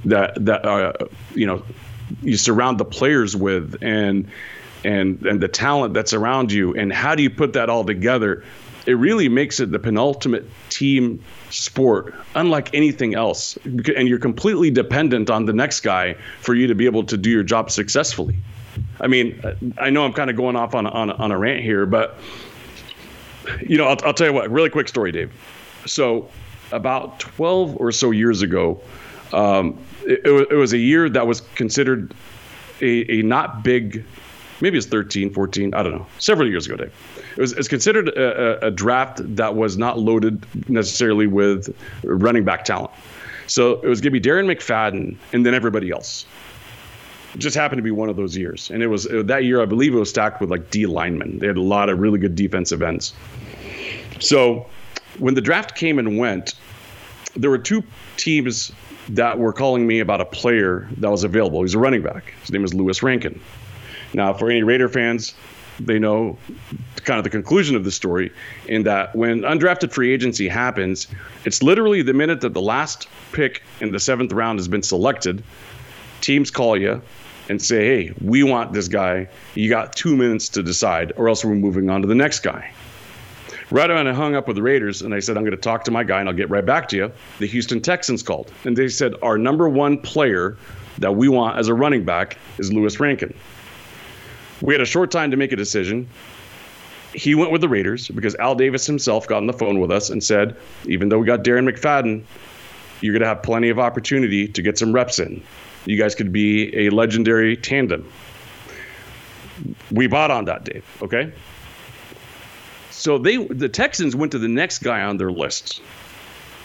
[0.05, 0.93] that that uh,
[1.35, 1.63] you know
[2.21, 4.29] you surround the players with and
[4.83, 8.43] and and the talent that's around you and how do you put that all together
[8.85, 13.57] it really makes it the penultimate team sport unlike anything else.
[13.65, 17.29] And you're completely dependent on the next guy for you to be able to do
[17.29, 18.37] your job successfully.
[18.99, 19.41] I mean
[19.77, 22.17] i know i'm kind of going off on, on, on a rant here but
[23.61, 25.31] you know I'll, I'll tell you what really quick story dave.
[25.85, 26.29] So
[26.71, 28.81] about 12 or so years ago
[29.33, 32.13] um, it, it, was a year that was considered
[32.81, 34.05] a, a not big
[34.61, 36.93] maybe it's 13 14 i don't know several years ago dave
[37.37, 42.91] it was considered a, a, draft that was not loaded necessarily with running back talent.
[43.47, 46.25] So it was going to be Darren McFadden and then everybody else.
[47.33, 49.61] It just happened to be one of those years, and it was it, that year
[49.61, 51.39] I believe it was stacked with like D linemen.
[51.39, 53.13] They had a lot of really good defensive ends.
[54.19, 54.67] So
[55.17, 56.55] when the draft came and went,
[57.35, 57.83] there were two
[58.17, 58.73] teams
[59.09, 61.61] that were calling me about a player that was available.
[61.61, 62.33] He's a running back.
[62.41, 63.39] His name is Louis Rankin.
[64.13, 65.33] Now, for any Raider fans,
[65.79, 66.37] they know
[67.03, 68.31] kind of the conclusion of the story
[68.67, 71.07] in that when undrafted free agency happens,
[71.45, 75.43] it's literally the minute that the last pick in the seventh round has been selected,
[76.21, 77.01] teams call you
[77.49, 79.27] and say, hey, we want this guy.
[79.55, 82.71] You got two minutes to decide, or else we're moving on to the next guy.
[83.71, 85.85] Right when I hung up with the Raiders and I said, I'm going to talk
[85.85, 88.51] to my guy and I'll get right back to you, the Houston Texans called.
[88.65, 90.57] And they said, Our number one player
[90.97, 93.33] that we want as a running back is Louis Rankin.
[94.61, 96.07] We had a short time to make a decision.
[97.13, 100.09] He went with the Raiders because Al Davis himself got on the phone with us
[100.09, 102.23] and said, even though we got Darren McFadden,
[103.01, 105.43] you're going to have plenty of opportunity to get some reps in.
[105.85, 108.09] You guys could be a legendary tandem.
[109.91, 110.85] We bought on that, Dave.
[111.01, 111.33] Okay.
[112.91, 115.81] So they, the Texans went to the next guy on their list,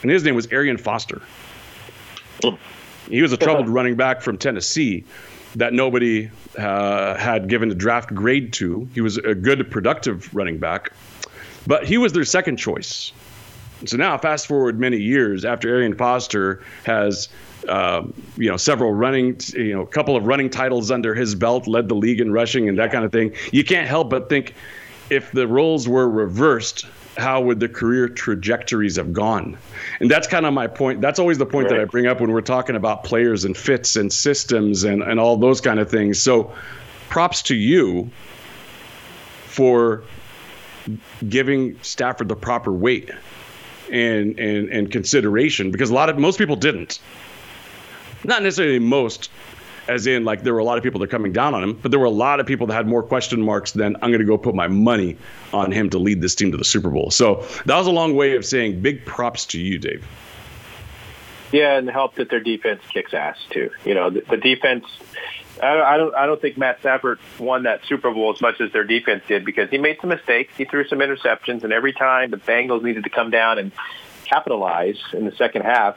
[0.02, 1.22] and his name was Arian Foster.
[3.08, 5.04] He was a troubled running back from Tennessee
[5.54, 8.88] that nobody uh, had given a draft grade to.
[8.94, 10.90] He was a good, productive running back,
[11.66, 13.12] but he was their second choice.
[13.84, 17.28] So now, fast forward many years after Arian Foster has,
[17.68, 21.66] um, you know, several running, you know, a couple of running titles under his belt,
[21.66, 23.34] led the league in rushing and that kind of thing.
[23.52, 24.54] You can't help but think,
[25.10, 29.56] if the roles were reversed, how would the career trajectories have gone?
[30.00, 31.00] And that's kind of my point.
[31.00, 31.76] That's always the point right.
[31.76, 35.18] that I bring up when we're talking about players and fits and systems and, and
[35.18, 36.20] all those kind of things.
[36.20, 36.52] So
[37.08, 38.10] props to you
[39.46, 40.04] for
[41.28, 43.10] giving Stafford the proper weight
[43.90, 47.00] and, and, and consideration because a lot of most people didn't.
[48.24, 49.30] Not necessarily most,
[49.88, 51.74] as in like there were a lot of people that are coming down on him,
[51.74, 54.20] but there were a lot of people that had more question marks than I'm going
[54.20, 55.16] to go put my money
[55.52, 57.10] on him to lead this team to the Super Bowl.
[57.10, 60.06] So that was a long way of saying big props to you, Dave.
[61.52, 63.70] Yeah, and help that their defense kicks ass too.
[63.84, 64.84] You know, the, the defense.
[65.62, 66.14] I don't.
[66.14, 69.44] I don't think Matt Stafford won that Super Bowl as much as their defense did
[69.44, 70.54] because he made some mistakes.
[70.56, 73.72] He threw some interceptions, and every time the Bengals needed to come down and
[74.24, 75.96] capitalize in the second half,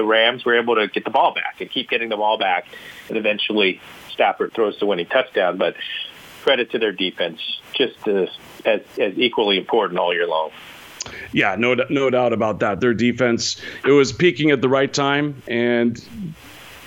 [0.00, 2.66] the Rams were able to get the ball back and keep getting the ball back,
[3.08, 5.58] and eventually Stafford throws the winning touchdown.
[5.58, 5.76] But
[6.42, 8.30] credit to their defense, just as
[8.64, 10.52] as, as equally important all year long.
[11.32, 12.80] Yeah, no, no doubt about that.
[12.80, 16.02] Their defense, it was peaking at the right time, and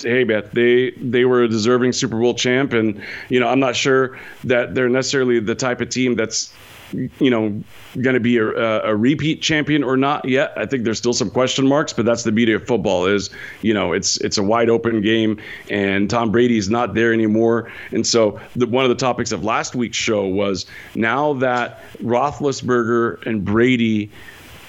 [0.02, 2.99] hey, Beth, they they were a deserving Super Bowl champ, and
[3.30, 6.52] you know I'm not sure that they're necessarily the type of team that's
[6.93, 7.63] you know
[8.01, 8.47] going to be a,
[8.84, 10.53] a, repeat champion or not yet.
[10.56, 13.29] I think there's still some question marks, but that's the beauty of football is,
[13.62, 17.71] you know, it's it's a wide open game, and Tom Brady's not there anymore.
[17.91, 23.25] And so the, one of the topics of last week's show was now that Roethlisberger
[23.25, 24.10] and Brady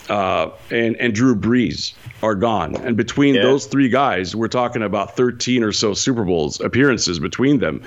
[0.09, 3.43] uh, and and Drew Brees are gone, and between yeah.
[3.43, 7.83] those three guys, we're talking about 13 or so Super Bowls appearances between them.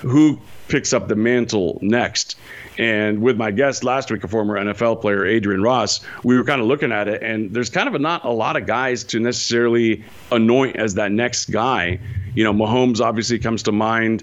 [0.00, 2.36] Who picks up the mantle next?
[2.78, 6.60] And with my guest last week, a former NFL player, Adrian Ross, we were kind
[6.60, 9.20] of looking at it, and there's kind of a, not a lot of guys to
[9.20, 11.98] necessarily anoint as that next guy.
[12.34, 14.22] You know, Mahomes obviously comes to mind.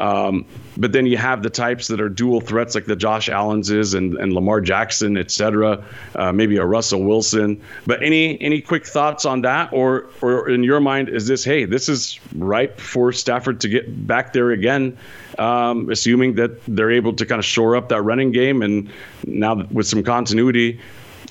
[0.00, 0.46] Um,
[0.78, 3.92] but then you have the types that are dual threats like the Josh Allen's is
[3.92, 5.84] and, and Lamar Jackson, et cetera,
[6.14, 7.60] uh, maybe a Russell Wilson.
[7.86, 11.66] But any any quick thoughts on that, or or in your mind, is this hey,
[11.66, 14.96] this is ripe for Stafford to get back there again,
[15.38, 18.88] um, assuming that they're able to kind of shore up that running game, and
[19.26, 20.80] now with some continuity,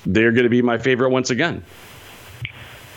[0.06, 1.64] they're going to be my favorite once again.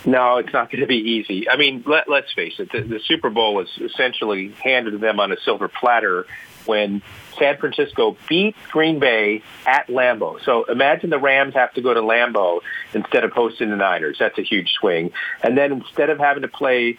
[0.06, 1.50] No, it's not going to be easy.
[1.50, 2.72] I mean, let, let's face it.
[2.72, 6.26] The, the Super Bowl was essentially handed to them on a silver platter
[6.66, 7.02] when
[7.38, 10.44] San Francisco beat Green Bay at Lambeau.
[10.44, 12.62] So imagine the Rams have to go to Lambeau
[12.94, 14.18] instead of hosting the Niners.
[14.20, 15.12] That's a huge swing.
[15.42, 16.98] And then instead of having to play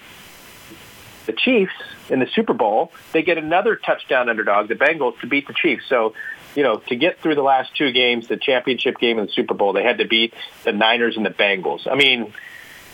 [1.26, 1.72] the Chiefs
[2.08, 5.84] in the Super Bowl, they get another touchdown underdog, the Bengals, to beat the Chiefs.
[5.88, 6.14] So,
[6.54, 9.54] you know, to get through the last two games, the championship game and the Super
[9.54, 11.90] Bowl, they had to beat the Niners and the Bengals.
[11.90, 12.32] I mean,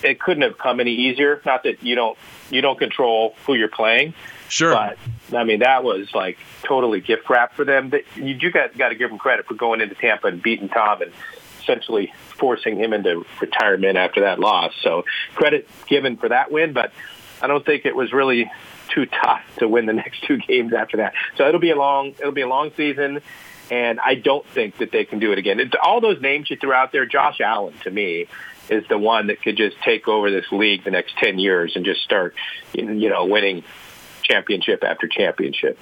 [0.02, 1.40] it couldn't have come any easier.
[1.44, 2.18] Not that you don't
[2.50, 4.14] you don't control who you're playing.
[4.48, 4.72] Sure.
[4.72, 4.98] But
[5.36, 7.90] I mean, that was like totally gift wrap for them.
[7.90, 10.68] That you, you got got to give them credit for going into Tampa and beating
[10.68, 11.12] Tom and
[11.60, 14.72] essentially forcing him into retirement after that loss.
[14.82, 16.92] So credit given for that win, but
[17.42, 18.50] I don't think it was really
[18.88, 21.14] too tough to win the next two games after that.
[21.36, 23.20] So it'll be a long it'll be a long season.
[23.70, 25.60] And I don't think that they can do it again.
[25.60, 28.26] It, all those names you threw out there, Josh Allen to me
[28.70, 31.84] is the one that could just take over this league the next 10 years and
[31.84, 32.34] just start,
[32.72, 33.64] you know, winning
[34.22, 35.78] championship after championship.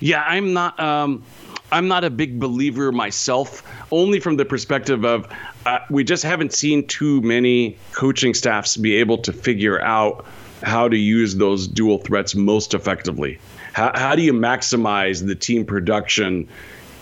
[0.00, 0.78] Yeah, I'm not.
[0.80, 1.22] Um,
[1.70, 5.26] I'm not a big believer myself, only from the perspective of
[5.64, 10.26] uh, we just haven't seen too many coaching staffs be able to figure out
[10.62, 13.38] how to use those dual threats most effectively.
[13.72, 16.46] How, how do you maximize the team production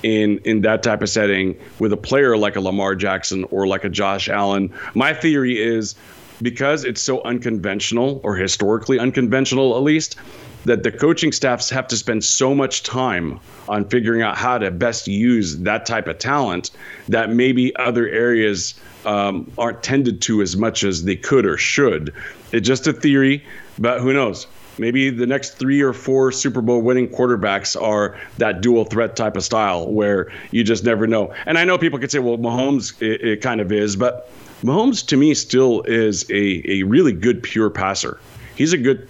[0.03, 3.85] in in that type of setting with a player like a Lamar Jackson or like
[3.85, 4.73] a Josh Allen?
[4.95, 5.95] My theory is
[6.43, 10.17] because it's so unconventional or historically unconventional at least
[10.65, 14.71] that the coaching staffs have to spend so much time on figuring out how to
[14.71, 16.71] best use that type of talent
[17.09, 18.75] that maybe other areas
[19.07, 22.13] um, aren't tended to as much as they could or should.
[22.53, 23.43] It's just a theory,
[23.79, 24.47] but who knows?
[24.81, 29.37] Maybe the next three or four Super Bowl winning quarterbacks are that dual threat type
[29.37, 31.35] of style where you just never know.
[31.45, 34.31] And I know people could say, well, Mahomes, it, it kind of is, but
[34.63, 38.19] Mahomes to me still is a, a really good pure passer.
[38.57, 39.07] He's a good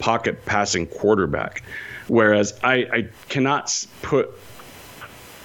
[0.00, 1.62] pocket passing quarterback.
[2.08, 4.28] Whereas I, I cannot put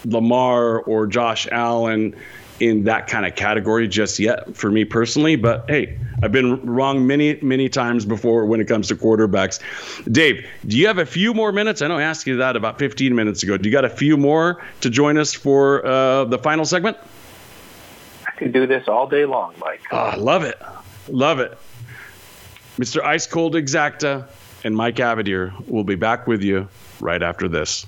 [0.05, 2.15] Lamar or Josh Allen
[2.60, 5.36] in that kind of category just yet for me personally.
[5.36, 9.60] But hey, I've been wrong many, many times before when it comes to quarterbacks.
[10.12, 11.82] Dave, do you have a few more minutes?
[11.82, 13.58] I know I asked you that about 15 minutes ago.
[13.58, 16.97] Do you got a few more to join us for uh, the final segment?
[18.26, 19.82] I could do this all day long, Mike.
[19.91, 20.60] Oh, love it.
[21.10, 21.58] Love it.
[22.78, 23.01] Mr.
[23.01, 24.28] Ice Cold Exacta,
[24.64, 26.68] and Mike Abadir will be back with you
[26.99, 27.88] right after this.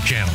[0.00, 0.34] Channel.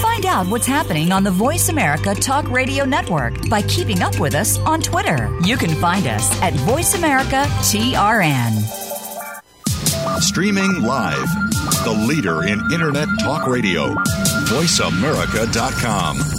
[0.00, 4.34] Find out what's happening on the Voice America Talk Radio Network by keeping up with
[4.34, 5.30] us on Twitter.
[5.44, 8.52] You can find us at Voice America TRN.
[10.20, 11.28] Streaming live,
[11.84, 13.94] the leader in Internet talk radio,
[14.46, 16.33] voiceamerica.com.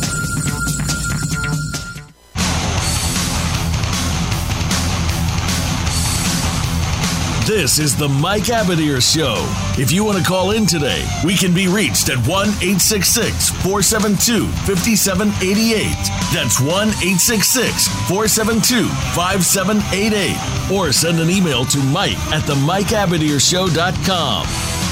[7.45, 9.35] This is the Mike Abadir Show.
[9.79, 14.47] If you want to call in today, we can be reached at 1 866 472
[14.65, 15.93] 5788.
[16.33, 16.67] That's 1
[17.05, 20.73] 866 472 5788.
[20.75, 24.47] Or send an email to Mike at the Mike MikeAbadirshow.com.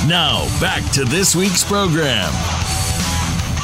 [0.08, 2.32] Now, back to this week's program.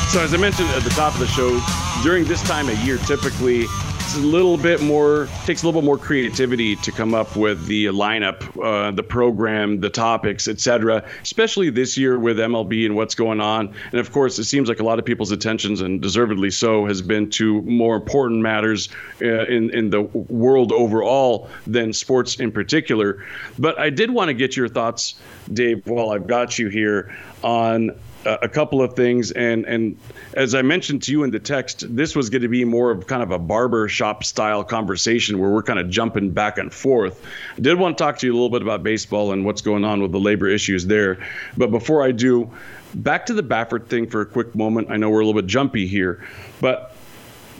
[0.09, 1.61] So, as I mentioned at the top of the show,
[2.01, 3.67] during this time of year, typically
[4.09, 7.67] it's a little bit more takes a little bit more creativity to come up with
[7.67, 11.07] the lineup, uh, the program, the topics, etc.
[11.21, 14.79] Especially this year with MLB and what's going on, and of course, it seems like
[14.79, 18.89] a lot of people's attentions, and deservedly so, has been to more important matters
[19.21, 23.23] uh, in in the world overall than sports in particular.
[23.59, 25.21] But I did want to get your thoughts,
[25.53, 27.91] Dave, while I've got you here on
[28.25, 29.31] a couple of things.
[29.31, 29.97] And and
[30.33, 33.07] as i mentioned to you in the text this was going to be more of
[33.07, 37.25] kind of a barber shop style conversation where we're kind of jumping back and forth.
[37.57, 39.85] I did want to talk to you a little bit about baseball and what's going
[39.85, 41.25] on with the labor issues there.
[41.57, 42.51] But before i do
[42.95, 44.89] back to the baffert thing for a quick moment.
[44.89, 46.25] I know we're a little bit jumpy here
[46.59, 46.95] but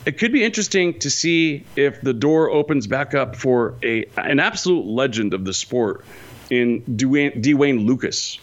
[0.06, 4.40] it could be interesting to see if the door opens back up for a an
[4.40, 6.06] absolute legend of the sport
[6.50, 7.06] in D.
[7.06, 8.40] Wayne, Dwayne Lucas.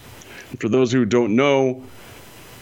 [0.60, 1.82] For those who don't know,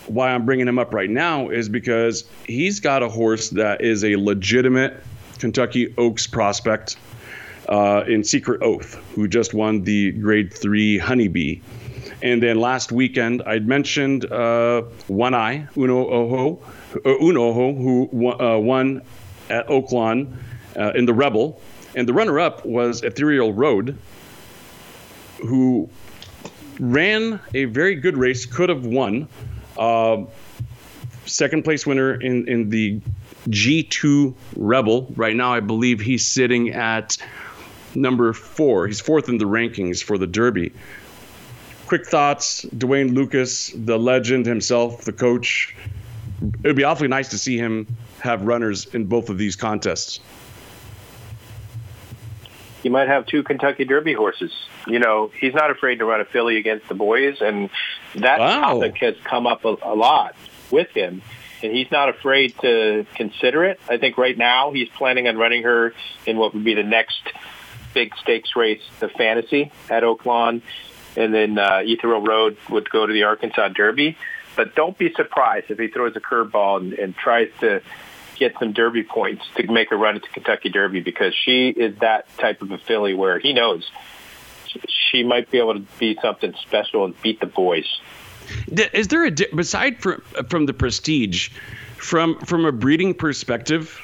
[0.07, 4.05] why I'm bringing him up right now is because he's got a horse that is
[4.05, 5.03] a legitimate
[5.39, 6.97] Kentucky Oaks prospect
[7.69, 11.61] uh, in Secret Oath, who just won the Grade Three Honeybee.
[12.23, 16.63] And then last weekend, I'd mentioned uh, One Eye Un Ojo,
[17.05, 19.03] uh, Un Ojo, who won, uh, won
[19.51, 20.35] at Oaklawn
[20.77, 21.61] uh, in the Rebel,
[21.95, 23.99] and the runner-up was Ethereal Road,
[25.39, 25.89] who
[26.81, 29.29] ran a very good race, could have won.
[29.79, 30.25] Uh,
[31.27, 33.01] second place winner in, in the
[33.49, 35.13] G2 Rebel.
[35.17, 37.17] Right now, I believe he's sitting at
[37.95, 38.87] number four.
[38.87, 40.73] He's fourth in the rankings for the Derby.
[41.87, 42.87] Quick thoughts D.
[42.87, 45.75] Wayne Lukas, the legend himself, the coach,
[46.43, 47.87] it would be awfully nice to see him
[48.21, 50.21] have runners in both of these contests.
[52.85, 54.53] He might have two Kentucky Derby horses.
[54.87, 57.71] You know, he's not afraid to run a filly against the boys, and
[58.15, 58.75] that wow.
[58.75, 60.37] topic has come up a, a lot
[60.71, 61.23] with him
[61.65, 63.81] and he's not afraid to consider it.
[63.89, 65.95] I think right now he's planning on running her
[66.27, 67.23] in what would be the next
[67.95, 70.61] big stakes race, the Fantasy at Oaklawn,
[71.17, 74.19] and then uh, Ethereal Road would go to the Arkansas Derby.
[74.57, 77.81] But don't be surprised if he throws a curveball and, and tries to
[78.37, 81.97] get some Derby points to make a run at the Kentucky Derby because she is
[81.99, 83.91] that type of a filly where he knows
[85.11, 87.87] she might be able to be something special and beat the boys.
[88.93, 91.49] Is there a beside from from the prestige,
[91.97, 94.01] from from a breeding perspective?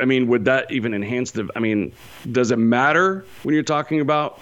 [0.00, 1.48] I mean, would that even enhance the?
[1.56, 1.92] I mean,
[2.30, 4.40] does it matter when you're talking about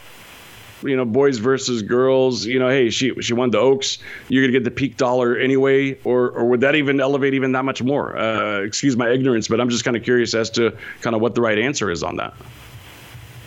[0.84, 4.52] you know boys versus girls you know hey she she won the oaks you're gonna
[4.52, 8.16] get the peak dollar anyway or or would that even elevate even that much more?
[8.16, 11.34] Uh, excuse my ignorance but i'm just kind of curious as to kind of what
[11.34, 12.34] the right answer is on that.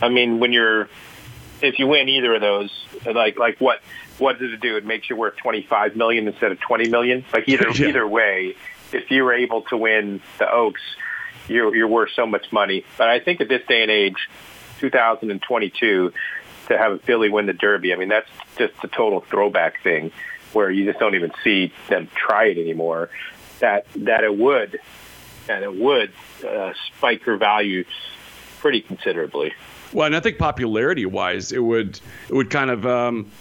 [0.02, 0.90] I mean when you're
[1.62, 2.72] if you win either of those
[3.06, 3.82] like like what
[4.20, 4.78] what does it do?
[4.78, 7.24] It makes you worth 25 million instead of 20 million?
[7.32, 7.90] Like either yeah.
[7.90, 8.56] either way
[8.92, 10.82] if you were able to win the oaks
[11.48, 12.84] you're you're worth so much money.
[12.98, 14.30] But i think at this day and age
[14.80, 16.14] 2022
[16.68, 17.94] to have a filly win the Derby.
[17.94, 20.12] I mean, that's just a total throwback thing
[20.54, 23.10] where you just don't even see them try it anymore.
[23.60, 24.80] That that it would
[25.48, 26.12] that it would
[26.48, 27.86] uh, spike her value
[28.60, 29.54] pretty considerably.
[29.94, 32.00] Well, and I think popularity wise, it would
[32.30, 33.32] it would kind of um,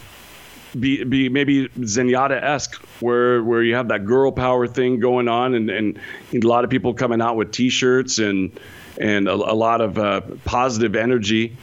[0.79, 5.55] be be maybe Zenyatta esque, where where you have that girl power thing going on,
[5.55, 5.99] and, and
[6.33, 8.59] a lot of people coming out with T-shirts and
[8.99, 11.57] and a, a lot of uh, positive energy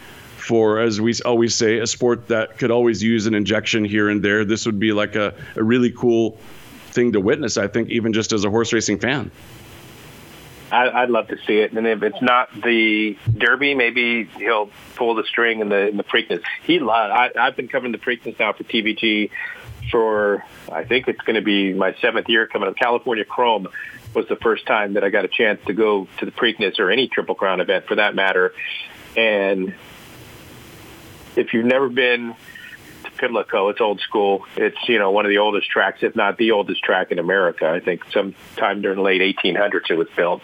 [0.44, 4.22] for, as we always say, a sport that could always use an injection here and
[4.22, 4.44] there.
[4.44, 6.38] This would be like a, a really cool
[6.88, 9.32] thing to witness, I think, even just as a horse racing fan.
[10.72, 15.14] I, would love to see it, and if it's not the Derby, maybe he'll pull
[15.14, 16.41] the string in the in the Preakness.
[16.64, 19.30] He, I, I've been covering the Preakness now for TVG
[19.91, 22.76] for I think it's going to be my seventh year coming up.
[22.76, 23.68] California Chrome
[24.16, 26.89] was the first time that I got a chance to go to the Preakness or
[26.89, 28.56] any Triple Crown event for that matter,
[29.16, 29.76] and
[31.36, 32.36] if you've never been
[33.04, 34.46] to Pimlico, it's old school.
[34.56, 37.68] It's, you know, one of the oldest tracks, if not the oldest track in America.
[37.70, 40.42] I think sometime during the late 1800s it was built.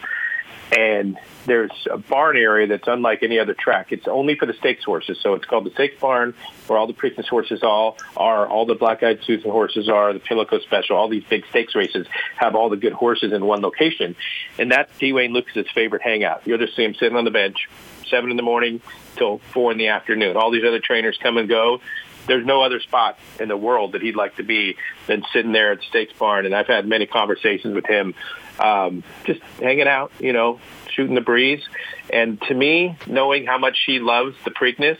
[0.76, 3.92] And there's a barn area that's unlike any other track.
[3.92, 5.18] It's only for the stakes horses.
[5.22, 6.36] So it's called the stakes barn
[6.68, 10.60] where all the Preakness horses all are, all the black-eyed Susan horses are, the Pimlico
[10.60, 14.16] Special, all these big stakes races have all the good horses in one location.
[14.60, 15.12] And that's D.
[15.12, 16.44] Wayne Lukas's favorite hangout.
[16.46, 17.68] You'll just see him sitting on the bench,
[18.10, 18.82] seven in the morning
[19.16, 20.38] till four in the afternoon.
[20.38, 21.82] All these other trainers come and go.
[22.28, 24.76] There's no other spot in the world that he'd like to be
[25.07, 26.45] than sitting there at Stakes Barn.
[26.45, 28.14] And I've had many conversations with him,
[28.60, 30.60] um, just hanging out, you know,
[30.91, 31.64] shooting the breeze.
[32.12, 34.97] And to me, knowing how much he loves the Preakness,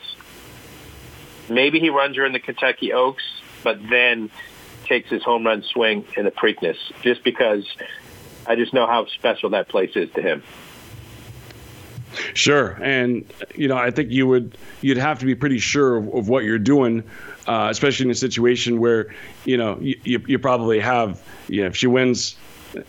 [1.48, 3.24] maybe he runs her in the Kentucky Oaks,
[3.62, 4.30] but then
[4.86, 7.64] takes his home run swing in the Preakness, just because
[8.46, 10.42] I just know how special that place is to him.
[12.34, 16.14] Sure, and you know, I think you would you'd have to be pretty sure of,
[16.14, 17.02] of what you're doing,
[17.46, 21.68] uh, especially in a situation where you know you, you, you probably have you know
[21.68, 22.36] if she wins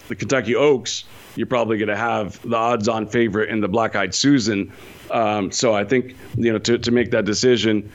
[0.07, 1.05] the Kentucky Oaks,
[1.35, 4.71] you're probably going to have the odds-on favorite in the Black-eyed Susan.
[5.09, 7.91] Um, so I think you know to to make that decision.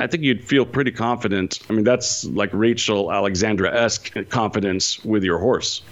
[0.00, 1.58] I think you'd feel pretty confident.
[1.68, 5.82] I mean, that's like Rachel Alexandra esque confidence with your horse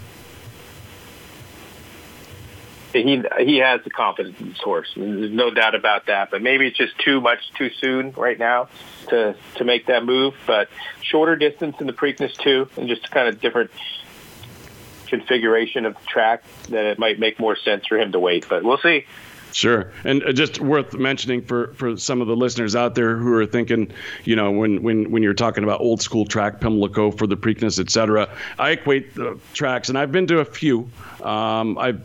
[3.03, 4.93] he he has the confidence in his horse.
[4.97, 6.31] There's no doubt about that.
[6.31, 8.69] But maybe it's just too much too soon right now
[9.09, 10.35] to to make that move.
[10.47, 10.69] But
[11.03, 13.71] shorter distance in the Preakness too, and just kind of different
[15.07, 18.47] configuration of track that it might make more sense for him to wait.
[18.49, 19.07] But we'll see.
[19.53, 23.33] Sure, and uh, just worth mentioning for, for some of the listeners out there who
[23.35, 23.91] are thinking,
[24.25, 27.81] you know, when when when you're talking about old school track, Pimlico for the Preakness,
[27.81, 28.29] et cetera,
[28.59, 30.91] I equate the tracks, and I've been to a few.
[31.23, 32.03] Um, I've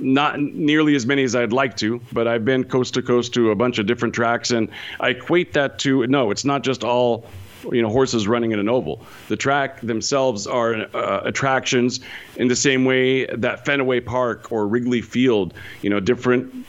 [0.00, 3.50] not nearly as many as I'd like to, but I've been coast to coast to
[3.50, 4.68] a bunch of different tracks, and
[5.00, 7.24] I equate that to no, it's not just all
[7.70, 9.04] you know horses running in an oval.
[9.28, 12.00] The track themselves are uh, attractions
[12.36, 16.66] in the same way that Fenway Park or Wrigley Field, you know, different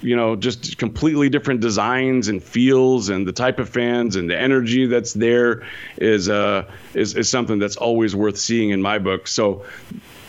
[0.00, 4.36] you know, just completely different designs and feels and the type of fans and the
[4.36, 5.66] energy that's there
[5.98, 9.28] is uh is, is something that's always worth seeing in my book.
[9.28, 9.64] So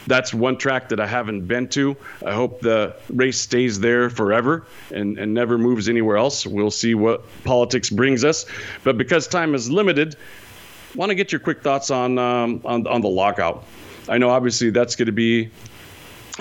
[0.09, 1.95] that's one track that I haven't been to.
[2.25, 6.45] I hope the race stays there forever and, and never moves anywhere else.
[6.45, 8.45] We'll see what politics brings us.
[8.83, 10.17] But because time is limited,
[10.95, 13.63] want to get your quick thoughts on um, on, on the lockout.
[14.09, 15.51] I know obviously that's going to be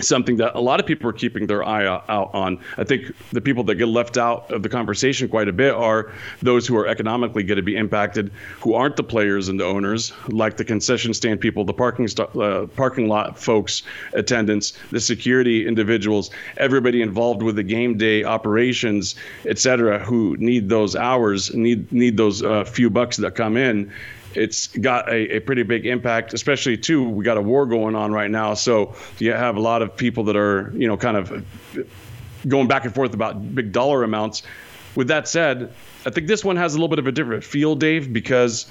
[0.00, 2.60] something that a lot of people are keeping their eye out on.
[2.76, 6.12] I think the people that get left out of the conversation quite a bit are
[6.42, 10.12] those who are economically going to be impacted, who aren't the players and the owners,
[10.28, 13.82] like the concession stand people, the parking st- uh, parking lot folks,
[14.12, 19.14] attendants, the security individuals, everybody involved with the game day operations,
[19.46, 23.90] etc., who need those hours, need need those uh, few bucks that come in
[24.34, 27.08] it's got a, a pretty big impact, especially too.
[27.08, 30.24] We got a war going on right now, so you have a lot of people
[30.24, 31.44] that are you know kind of
[32.46, 34.42] going back and forth about big dollar amounts.
[34.94, 35.72] With that said,
[36.06, 38.70] I think this one has a little bit of a different feel, Dave, because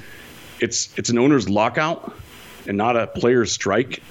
[0.60, 2.16] it's it's an owner's lockout
[2.68, 4.02] and not a player's strike.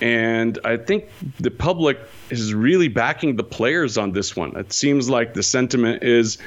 [0.00, 1.08] And I think
[1.40, 1.98] the public
[2.28, 4.54] is really backing the players on this one.
[4.56, 6.38] It seems like the sentiment is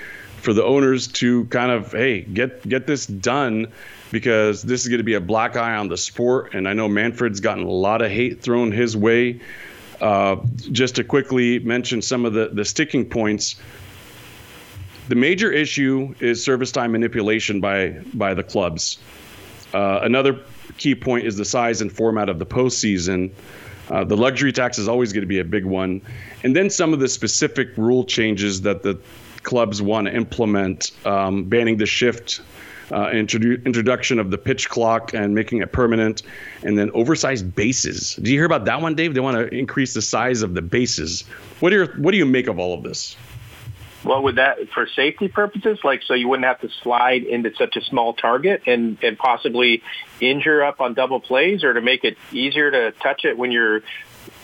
[0.42, 3.68] for the owners to kind of hey get get this done
[4.12, 6.54] because this is going to be a black eye on the sport.
[6.54, 9.40] And I know Manfred's gotten a lot of hate thrown his way.
[10.02, 10.38] Uh,
[10.72, 13.58] just to quickly mention some of the, the sticking points,
[15.10, 19.00] the major issue is service time manipulation by by the clubs.
[19.74, 20.40] Uh, another
[20.78, 23.30] key point is the size and format of the postseason.
[23.90, 26.02] Uh, the luxury tax is always going to be a big one,
[26.44, 28.98] and then some of the specific rule changes that the
[29.50, 32.42] clubs want to implement, um, banning the shift
[32.92, 36.22] uh, introdu- introduction of the pitch clock and making it permanent,
[36.62, 38.16] and then oversized bases.
[38.16, 39.16] Do you hear about that one, Dave?
[39.16, 41.24] They want to increase the size of the bases.
[41.62, 43.18] What do you what do you make of all of this?
[44.04, 47.76] Well, would that for safety purposes, like so you wouldn't have to slide into such
[47.76, 49.82] a small target and and possibly
[50.22, 53.82] injure up on double plays, or to make it easier to touch it when you're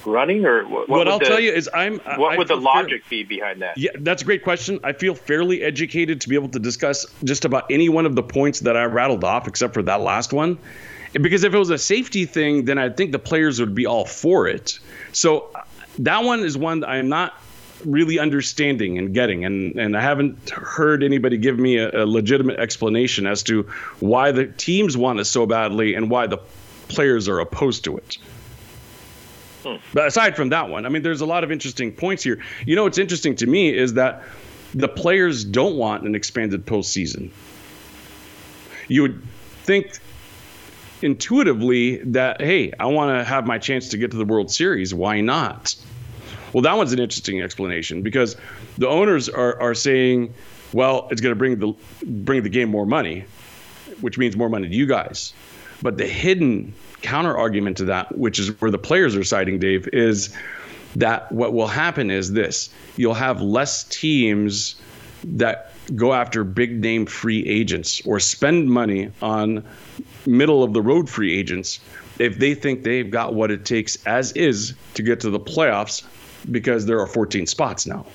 [0.06, 0.90] running, or what?
[0.90, 2.00] What, I'll the, tell you is, I'm.
[2.00, 3.78] What I would the logic fair, be behind that?
[3.78, 4.80] Yeah, that's a great question.
[4.84, 8.24] I feel fairly educated to be able to discuss just about any one of the
[8.24, 10.58] points that I rattled off, except for that last one.
[11.14, 14.06] Because if it was a safety thing, then I think the players would be all
[14.06, 14.80] for it.
[15.14, 15.50] So
[16.00, 17.34] that one is one that I'm not
[17.86, 22.58] really understanding and getting and and I haven't heard anybody give me a, a, legitimate
[22.60, 23.64] explanation as to
[24.00, 26.40] why the teams want it so badly and why the
[26.88, 28.18] players are opposed to it.
[29.94, 32.42] But aside from that one, I mean, there's a lot of interesting points here.
[32.66, 34.24] You know, what's interesting to me is that
[34.74, 37.32] the players don't want an expanded postseason.
[38.88, 39.22] You would
[39.64, 40.00] think
[41.02, 44.94] intuitively that, hey, I want to have my chance to get to the World Series.
[44.94, 45.76] Why not?
[46.54, 48.38] Well, that one's an interesting explanation because
[48.78, 50.34] the owners are, are saying,
[50.74, 51.74] well, it's going to bring the
[52.06, 53.26] bring the game more money,
[54.02, 55.34] which means more money to you guys.
[55.86, 56.74] But the hidden
[57.04, 60.36] counter argument to that, which is where the players are citing, Dave, is
[60.96, 64.82] that what will happen is this you'll have less teams
[65.24, 69.64] that go after big name free agents or spend money on
[70.26, 71.80] middle of the road free agents
[72.18, 76.04] if they think they've got what it takes as is to get to the playoffs
[76.50, 78.08] because there are 14 spots now.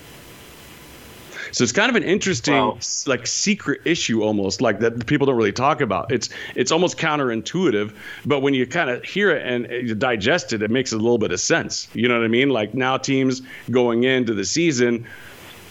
[1.53, 2.78] So it's kind of an interesting, wow.
[3.07, 6.12] like secret issue almost, like that people don't really talk about.
[6.12, 7.94] It's it's almost counterintuitive,
[8.24, 10.96] but when you kind of hear it and uh, you digest it, it makes a
[10.96, 11.88] little bit of sense.
[11.92, 12.51] You know what I mean?
[12.51, 15.07] Like now teams going into the season,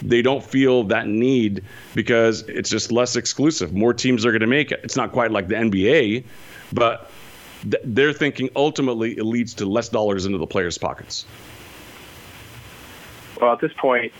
[0.02, 1.64] they don't feel that need
[1.94, 3.72] because it's just less exclusive.
[3.72, 4.80] More teams are going to make it.
[4.82, 6.24] It's not quite like the NBA,
[6.72, 7.10] but
[7.62, 11.26] th- they're thinking ultimately it leads to less dollars into the players' pockets.
[13.40, 14.12] Well, at this point,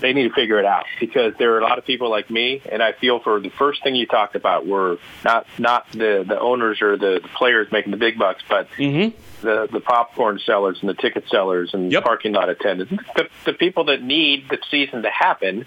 [0.00, 2.62] they need to figure it out because there are a lot of people like me,
[2.70, 6.38] and I feel for the first thing you talked about were not not the the
[6.38, 9.16] owners or the, the players making the big bucks, but mm-hmm.
[9.46, 12.04] the the popcorn sellers and the ticket sellers and yep.
[12.04, 15.66] parking lot attendants, the, the people that need the season to happen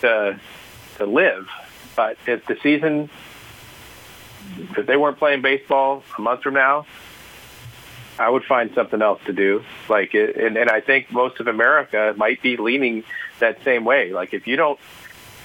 [0.00, 0.38] to
[0.98, 1.48] to live.
[1.96, 3.08] But if the season,
[4.76, 6.86] if they weren't playing baseball a month from now,
[8.18, 9.64] I would find something else to do.
[9.88, 13.04] Like, and, and I think most of America might be leaning
[13.40, 14.12] that same way.
[14.12, 14.78] Like, if you don't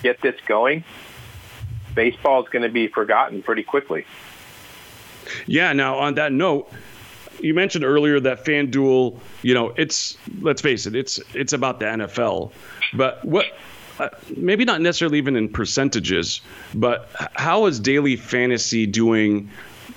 [0.03, 0.83] get this going,
[1.95, 4.05] baseball is going to be forgotten pretty quickly.
[5.45, 5.73] Yeah.
[5.73, 6.71] Now, on that note,
[7.41, 11.85] you mentioned earlier that FanDuel, you know, it's let's face it, it's it's about the
[11.85, 12.51] NFL.
[12.93, 13.45] But what
[13.99, 16.41] uh, maybe not necessarily even in percentages,
[16.73, 19.49] but how is daily fantasy doing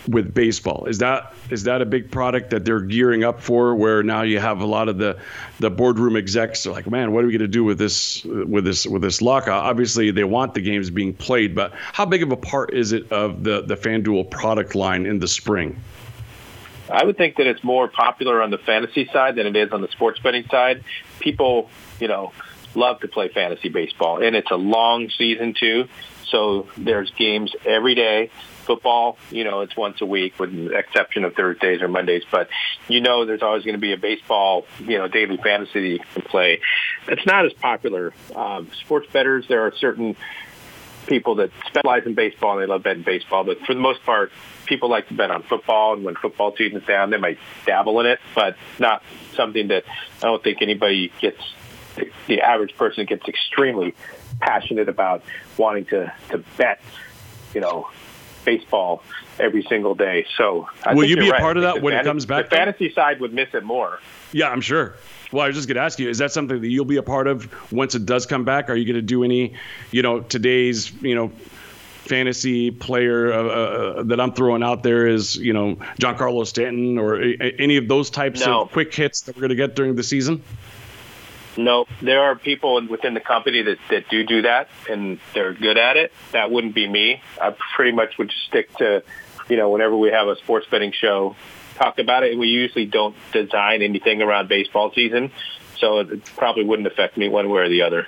[0.09, 0.87] with baseball.
[0.87, 3.75] Is that is that a big product that they're gearing up for?
[3.75, 5.19] Where now you have a lot of the
[5.61, 8.65] the boardroom execs are like, man, what are we going to do with this with
[8.65, 9.65] this with this lockout?
[9.65, 12.93] Uh, obviously, they want the games being played, but how big of a part is
[12.93, 15.81] it of the the FanDuel product line in the spring?
[16.91, 19.81] I would think that it's more popular on the fantasy side than it is on
[19.81, 20.85] the sports betting side.
[21.21, 22.33] People, you know,
[22.75, 25.89] love to play fantasy baseball, and it's a long season too.
[26.27, 28.31] So there's games every day.
[28.65, 32.49] Football, you know, it's once a week with the exception of Thursdays or Mondays, but
[32.89, 36.01] you know there's always going to be a baseball, you know, daily fantasy that you
[36.15, 36.61] can play.
[37.09, 38.13] It's not as popular.
[38.35, 40.17] Um, sports bettors, there are certain
[41.07, 44.31] people that specialize in baseball and they love betting baseball, but for the most part,
[44.67, 48.07] people like to bet on football, and when football season's down, they might dabble in
[48.07, 49.03] it, but not
[49.35, 49.85] something that
[50.19, 51.43] I don't think anybody gets.
[52.27, 53.95] The average person gets extremely
[54.41, 55.23] passionate about
[55.59, 56.81] wanting to to bet,
[57.55, 57.91] you know,
[58.45, 59.03] baseball
[59.39, 60.27] every single day.
[60.37, 61.41] So I will you be a right.
[61.41, 62.51] part of that when fantasy, it comes back?
[62.51, 64.01] The fantasy side would miss it more.
[64.33, 64.95] Yeah, I'm sure.
[65.31, 67.03] Well, I was just going to ask you: Is that something that you'll be a
[67.03, 68.69] part of once it does come back?
[68.71, 69.55] Are you going to do any,
[69.91, 71.33] you know, today's, you know,
[72.03, 77.23] fantasy player uh, uh, that I'm throwing out there is, you know, Giancarlo Stanton or
[77.23, 78.63] a, any of those types no.
[78.63, 80.43] of quick hits that we're going to get during the season?
[81.57, 85.77] No, there are people within the company that, that do do that, and they're good
[85.77, 86.13] at it.
[86.33, 87.23] That wouldn't be me.
[87.41, 89.03] I pretty much would stick to,
[89.49, 91.37] you know, whenever we have a sports betting show,
[91.75, 92.39] talk about it.
[92.39, 95.31] We usually don't design anything around baseball season,
[95.79, 98.07] so it probably wouldn't affect me one way or the other.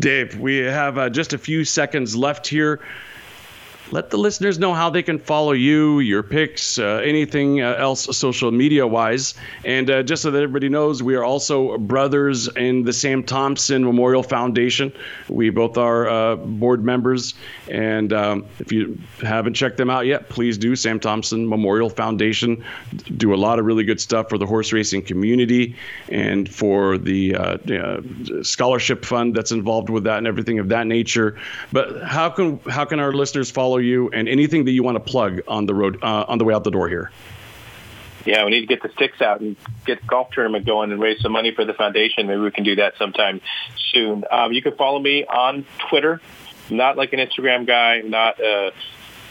[0.00, 2.80] Dave, we have uh, just a few seconds left here
[3.92, 8.16] let the listeners know how they can follow you, your picks, uh, anything uh, else
[8.16, 9.34] social media wise.
[9.64, 13.84] And uh, just so that everybody knows, we are also brothers in the Sam Thompson
[13.84, 14.92] Memorial Foundation.
[15.28, 17.34] We both are uh, board members.
[17.70, 20.74] And um, if you haven't checked them out yet, please do.
[20.74, 22.64] Sam Thompson Memorial Foundation
[23.16, 25.76] do a lot of really good stuff for the horse racing community
[26.08, 28.00] and for the uh,
[28.42, 31.38] scholarship fund that's involved with that and everything of that nature.
[31.72, 34.96] But how can how can our listeners follow follow you, and anything that you want
[34.96, 37.10] to plug on the road uh, on the way out the door here.
[38.24, 41.00] Yeah, we need to get the sticks out and get the golf tournament going and
[41.00, 42.26] raise some money for the foundation.
[42.26, 43.40] Maybe we can do that sometime
[43.92, 44.24] soon.
[44.30, 46.20] Um, you can follow me on Twitter.
[46.68, 48.72] I'm not like an Instagram guy, I'm not a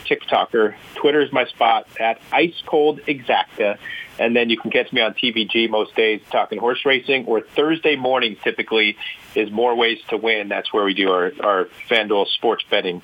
[0.06, 0.76] TikToker.
[0.96, 3.78] Twitter is my spot at Ice Cold Exacta.
[4.18, 7.98] And then you can catch me on TVG most days talking horse racing or Thursday
[7.98, 8.96] mornings typically
[9.34, 10.48] is more ways to win.
[10.48, 13.02] That's where we do our, our FanDuel sports betting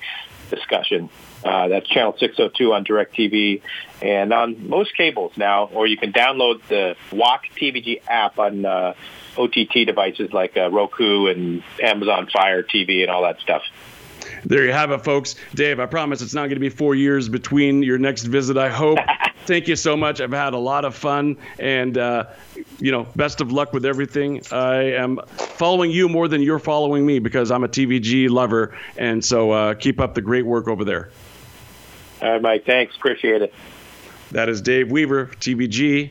[0.52, 1.10] discussion.
[1.44, 3.62] Uh, that's channel 602 on DirecTV
[4.00, 8.94] and on most cables now, or you can download the Walk TVG app on uh,
[9.36, 13.62] OTT devices like uh, Roku and Amazon Fire TV and all that stuff.
[14.44, 15.36] There you have it, folks.
[15.54, 18.68] Dave, I promise it's not going to be four years between your next visit, I
[18.68, 18.98] hope.
[19.46, 20.20] Thank you so much.
[20.20, 22.26] I've had a lot of fun, and uh,
[22.78, 24.42] you know, best of luck with everything.
[24.52, 29.24] I am following you more than you're following me because I'm a TVG lover, and
[29.24, 31.10] so uh, keep up the great work over there.
[32.22, 32.64] All right, Mike.
[32.64, 32.94] Thanks.
[32.96, 33.52] Appreciate it.
[34.30, 36.10] That is Dave Weaver, TVG,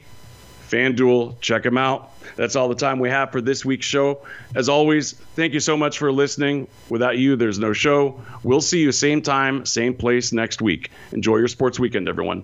[0.69, 1.39] FanDuel.
[1.41, 2.11] Check him out.
[2.35, 4.25] That's all the time we have for this week's show.
[4.53, 6.67] As always, thank you so much for listening.
[6.89, 8.21] Without you, there's no show.
[8.43, 10.91] We'll see you same time, same place next week.
[11.13, 12.43] Enjoy your sports weekend, everyone.